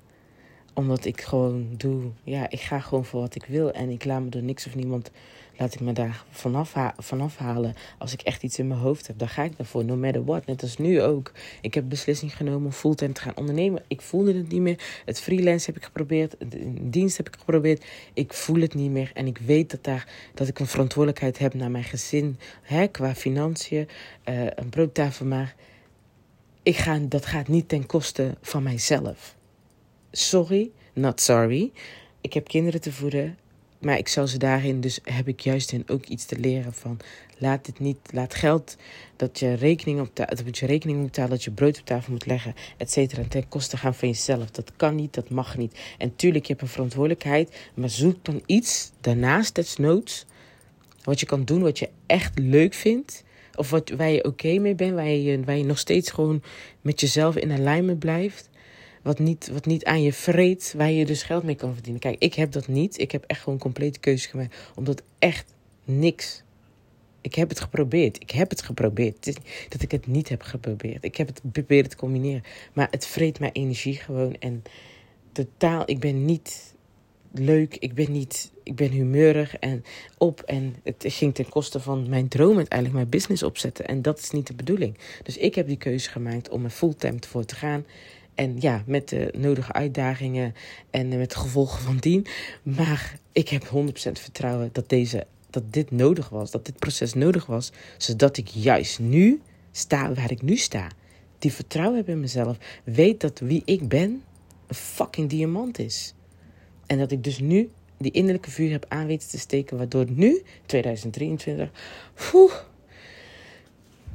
omdat 0.78 1.04
ik 1.04 1.20
gewoon 1.20 1.66
doe, 1.76 2.02
ja, 2.24 2.50
ik 2.50 2.60
ga 2.60 2.80
gewoon 2.80 3.04
voor 3.04 3.20
wat 3.20 3.34
ik 3.34 3.44
wil. 3.44 3.72
En 3.72 3.90
ik 3.90 4.04
laat 4.04 4.22
me 4.22 4.28
door 4.28 4.42
niks 4.42 4.66
of 4.66 4.74
niemand, 4.74 5.10
laat 5.58 5.74
ik 5.74 5.80
me 5.80 5.92
daar 5.92 6.24
vanaf, 6.30 6.74
vanaf 6.98 7.36
halen. 7.36 7.74
Als 7.98 8.12
ik 8.12 8.20
echt 8.20 8.42
iets 8.42 8.58
in 8.58 8.66
mijn 8.66 8.80
hoofd 8.80 9.06
heb, 9.06 9.18
dan 9.18 9.28
ga 9.28 9.42
ik 9.42 9.56
daarvoor, 9.56 9.84
no 9.84 9.96
matter 9.96 10.24
what. 10.24 10.46
Net 10.46 10.62
als 10.62 10.76
nu 10.76 11.02
ook. 11.02 11.32
Ik 11.60 11.74
heb 11.74 11.88
beslissing 11.88 12.36
genomen 12.36 12.64
om 12.64 12.72
fulltime 12.72 13.12
te 13.12 13.20
gaan 13.20 13.36
ondernemen. 13.36 13.82
Ik 13.88 14.00
voelde 14.00 14.34
het 14.34 14.48
niet 14.48 14.60
meer. 14.60 15.02
Het 15.04 15.20
freelance 15.20 15.66
heb 15.66 15.76
ik 15.76 15.84
geprobeerd. 15.84 16.34
De 16.38 16.88
dienst 16.90 17.16
heb 17.16 17.28
ik 17.28 17.36
geprobeerd. 17.38 17.84
Ik 18.14 18.32
voel 18.32 18.60
het 18.60 18.74
niet 18.74 18.90
meer. 18.90 19.10
En 19.14 19.26
ik 19.26 19.38
weet 19.38 19.70
dat, 19.70 19.84
daar, 19.84 20.08
dat 20.34 20.48
ik 20.48 20.58
een 20.58 20.66
verantwoordelijkheid 20.66 21.38
heb 21.38 21.54
naar 21.54 21.70
mijn 21.70 21.84
gezin. 21.84 22.38
Hè, 22.62 22.86
qua 22.86 23.14
financiën, 23.14 23.88
uh, 24.28 24.46
een 24.54 24.68
broodtafel. 24.68 25.26
Maar 25.26 25.54
ik 26.62 26.76
ga, 26.76 26.98
dat 26.98 27.26
gaat 27.26 27.48
niet 27.48 27.68
ten 27.68 27.86
koste 27.86 28.36
van 28.40 28.62
mijzelf 28.62 29.36
sorry, 30.10 30.70
not 30.92 31.20
sorry. 31.20 31.72
Ik 32.20 32.32
heb 32.32 32.48
kinderen 32.48 32.80
te 32.80 32.92
voeden, 32.92 33.38
maar 33.78 33.98
ik 33.98 34.08
zal 34.08 34.26
ze 34.26 34.38
daarin, 34.38 34.80
dus 34.80 34.98
heb 35.02 35.28
ik 35.28 35.40
juist 35.40 35.70
hen 35.70 35.84
ook 35.86 36.06
iets 36.06 36.24
te 36.24 36.38
leren 36.38 36.72
van. 36.72 36.98
Laat 37.38 37.66
het 37.66 37.78
niet, 37.78 37.98
laat 38.10 38.34
geld 38.34 38.76
dat 39.16 39.38
je 39.38 39.52
rekening 39.52 40.00
op, 40.00 40.16
dat 40.16 40.58
je 40.58 40.66
rekening 40.66 40.98
moet 40.98 41.06
betalen, 41.06 41.30
dat 41.30 41.44
je 41.44 41.50
brood 41.50 41.78
op 41.78 41.86
tafel 41.86 42.12
moet 42.12 42.26
leggen, 42.26 42.54
et 42.76 42.90
cetera, 42.90 43.22
ten 43.28 43.48
koste 43.48 43.76
gaan 43.76 43.94
van 43.94 44.08
jezelf. 44.08 44.50
Dat 44.50 44.72
kan 44.76 44.94
niet, 44.94 45.14
dat 45.14 45.30
mag 45.30 45.56
niet. 45.56 45.78
En 45.98 46.16
tuurlijk, 46.16 46.44
je 46.44 46.52
hebt 46.52 46.64
een 46.64 46.72
verantwoordelijkheid, 46.72 47.56
maar 47.74 47.90
zoek 47.90 48.24
dan 48.24 48.42
iets 48.46 48.90
daarnaast, 49.00 49.54
desnoods, 49.54 50.26
wat 51.02 51.20
je 51.20 51.26
kan 51.26 51.44
doen, 51.44 51.62
wat 51.62 51.78
je 51.78 51.88
echt 52.06 52.38
leuk 52.38 52.74
vindt. 52.74 53.24
Of 53.54 53.70
wat, 53.70 53.90
waar 53.90 54.10
je 54.10 54.24
oké 54.24 54.58
mee 54.58 54.74
bent, 54.74 54.94
waar 54.94 55.08
je, 55.08 55.44
waar 55.44 55.56
je 55.56 55.64
nog 55.64 55.78
steeds 55.78 56.10
gewoon 56.10 56.42
met 56.80 57.00
jezelf 57.00 57.36
in 57.36 57.52
alignment 57.52 57.98
blijft 57.98 58.47
wat 59.08 59.18
niet, 59.18 59.48
wat 59.52 59.66
niet 59.66 59.84
aan 59.84 60.02
je 60.02 60.12
vreet, 60.12 60.74
waar 60.76 60.90
je 60.90 61.06
dus 61.06 61.22
geld 61.22 61.42
mee 61.42 61.54
kan 61.54 61.74
verdienen. 61.74 62.00
Kijk, 62.00 62.16
ik 62.18 62.34
heb 62.34 62.52
dat 62.52 62.68
niet. 62.68 62.98
Ik 62.98 63.12
heb 63.12 63.24
echt 63.26 63.40
gewoon 63.40 63.54
een 63.54 63.60
complete 63.60 63.98
keuze 63.98 64.28
gemaakt. 64.28 64.56
Omdat 64.74 65.02
echt 65.18 65.54
niks. 65.84 66.42
Ik 67.20 67.34
heb 67.34 67.48
het 67.48 67.60
geprobeerd. 67.60 68.20
Ik 68.20 68.30
heb 68.30 68.50
het 68.50 68.62
geprobeerd. 68.62 69.38
Dat 69.68 69.82
ik 69.82 69.90
het 69.90 70.06
niet 70.06 70.28
heb 70.28 70.42
geprobeerd. 70.42 71.04
Ik 71.04 71.16
heb 71.16 71.26
het 71.26 71.40
geprobeerd 71.40 71.90
te 71.90 71.96
combineren. 71.96 72.42
Maar 72.72 72.88
het 72.90 73.06
vreet 73.06 73.40
mijn 73.40 73.52
energie 73.52 73.94
gewoon. 73.94 74.34
En 74.38 74.62
totaal, 75.32 75.82
ik 75.86 75.98
ben 75.98 76.24
niet 76.24 76.74
leuk. 77.32 77.76
Ik 77.76 77.94
ben 77.94 78.12
niet, 78.12 78.52
ik 78.62 78.76
ben 78.76 78.90
humeurig 78.90 79.56
en 79.56 79.84
op. 80.18 80.40
En 80.40 80.76
het 80.82 81.04
ging 81.06 81.34
ten 81.34 81.48
koste 81.48 81.80
van 81.80 82.08
mijn 82.08 82.28
droom 82.28 82.56
uiteindelijk 82.56 82.98
mijn 82.98 83.10
business 83.10 83.42
opzetten. 83.42 83.86
En 83.86 84.02
dat 84.02 84.18
is 84.18 84.30
niet 84.30 84.46
de 84.46 84.54
bedoeling. 84.54 84.98
Dus 85.22 85.36
ik 85.36 85.54
heb 85.54 85.66
die 85.66 85.76
keuze 85.76 86.10
gemaakt 86.10 86.48
om 86.48 86.64
er 86.64 86.70
fulltime 86.70 87.18
voor 87.28 87.44
te 87.44 87.54
gaan. 87.54 87.84
En 88.38 88.56
ja, 88.58 88.82
met 88.86 89.08
de 89.08 89.34
nodige 89.36 89.72
uitdagingen 89.72 90.54
en 90.90 91.08
met 91.08 91.30
de 91.30 91.38
gevolgen 91.38 91.82
van 91.82 91.96
dien. 91.96 92.26
Maar 92.62 93.18
ik 93.32 93.48
heb 93.48 93.64
100% 93.64 93.68
vertrouwen 94.12 94.68
dat, 94.72 94.88
deze, 94.88 95.26
dat 95.50 95.72
dit 95.72 95.90
nodig 95.90 96.28
was. 96.28 96.50
Dat 96.50 96.64
dit 96.66 96.78
proces 96.78 97.14
nodig 97.14 97.46
was. 97.46 97.72
Zodat 97.96 98.36
ik 98.36 98.48
juist 98.48 98.98
nu 98.98 99.40
sta 99.72 100.14
waar 100.14 100.30
ik 100.30 100.42
nu 100.42 100.56
sta. 100.56 100.88
Die 101.38 101.52
vertrouwen 101.52 101.96
heb 101.96 102.08
in 102.08 102.20
mezelf. 102.20 102.56
Weet 102.84 103.20
dat 103.20 103.38
wie 103.38 103.62
ik 103.64 103.88
ben 103.88 104.22
een 104.66 104.74
fucking 104.74 105.28
diamant 105.28 105.78
is. 105.78 106.14
En 106.86 106.98
dat 106.98 107.10
ik 107.10 107.24
dus 107.24 107.38
nu 107.38 107.70
die 107.96 108.12
innerlijke 108.12 108.50
vuur 108.50 108.70
heb 108.70 108.84
aan 108.88 109.06
weten 109.06 109.28
te 109.28 109.38
steken. 109.38 109.76
Waardoor 109.76 110.06
nu, 110.10 110.42
2023, 110.66 111.70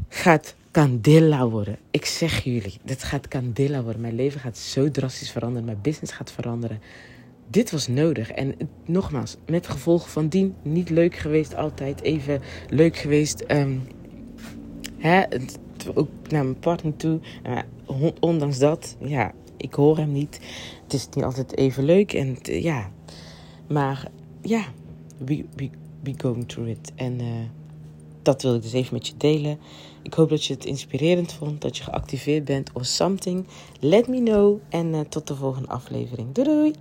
gaat 0.10 0.56
candela 0.74 1.50
worden. 1.50 1.78
Ik 1.92 2.06
zeg 2.06 2.44
jullie, 2.44 2.78
dit 2.84 3.04
gaat 3.04 3.28
candela 3.28 3.84
worden. 3.84 4.02
Mijn 4.02 4.16
leven 4.16 4.40
gaat 4.40 4.58
zo 4.58 4.92
drastisch 4.92 5.32
veranderen. 5.32 5.66
Mijn 5.66 5.82
business 5.82 6.12
gaat 6.14 6.32
veranderen. 6.32 6.80
Dit 7.48 7.72
was 7.72 7.88
nodig. 7.88 8.32
En 8.32 8.56
nogmaals, 8.86 9.38
met 9.46 9.68
gevolgen 9.68 10.10
van 10.10 10.28
dien, 10.28 10.56
niet 10.62 10.90
leuk 10.90 11.16
geweest 11.16 11.56
altijd. 11.56 12.02
Even 12.02 12.42
leuk 12.70 12.98
geweest. 12.98 13.44
Um, 13.48 13.82
hè, 14.98 15.24
ook 15.94 16.10
naar 16.30 16.44
mijn 16.44 16.60
partner 16.60 16.96
toe. 16.96 17.20
Uh, 17.48 18.10
ondanks 18.20 18.60
dat, 18.60 18.96
ja, 19.00 19.34
ik 19.58 19.74
hoor 19.74 19.98
hem 19.98 20.12
niet. 20.12 20.40
Het 20.84 20.94
is 20.94 21.08
niet 21.14 21.24
altijd 21.24 21.58
even 21.58 21.84
leuk. 21.84 22.14
En 22.14 22.38
ja, 22.42 22.92
maar 23.68 24.08
ja, 24.42 24.64
we, 25.18 25.46
we, 25.56 25.70
we 26.04 26.14
going 26.18 26.48
through 26.48 26.70
it. 26.70 26.92
En 26.96 27.22
uh, 27.22 27.28
dat 28.22 28.42
wil 28.42 28.56
ik 28.56 28.62
dus 28.62 28.74
even 28.74 28.94
met 28.94 29.08
je 29.08 29.14
delen. 29.18 29.60
Ik 30.04 30.14
hoop 30.14 30.30
dat 30.30 30.46
je 30.46 30.54
het 30.54 30.66
inspirerend 30.66 31.34
vond, 31.34 31.62
dat 31.62 31.78
je 31.78 31.84
geactiveerd 31.84 32.46
bent 32.46 32.70
of 32.74 32.86
something. 32.86 33.46
Let 33.80 34.08
me 34.08 34.24
know 34.24 34.60
en 34.70 34.94
uh, 34.94 35.00
tot 35.00 35.28
de 35.28 35.36
volgende 35.36 35.70
aflevering. 35.70 36.34
Doei 36.34 36.48
doei! 36.48 36.74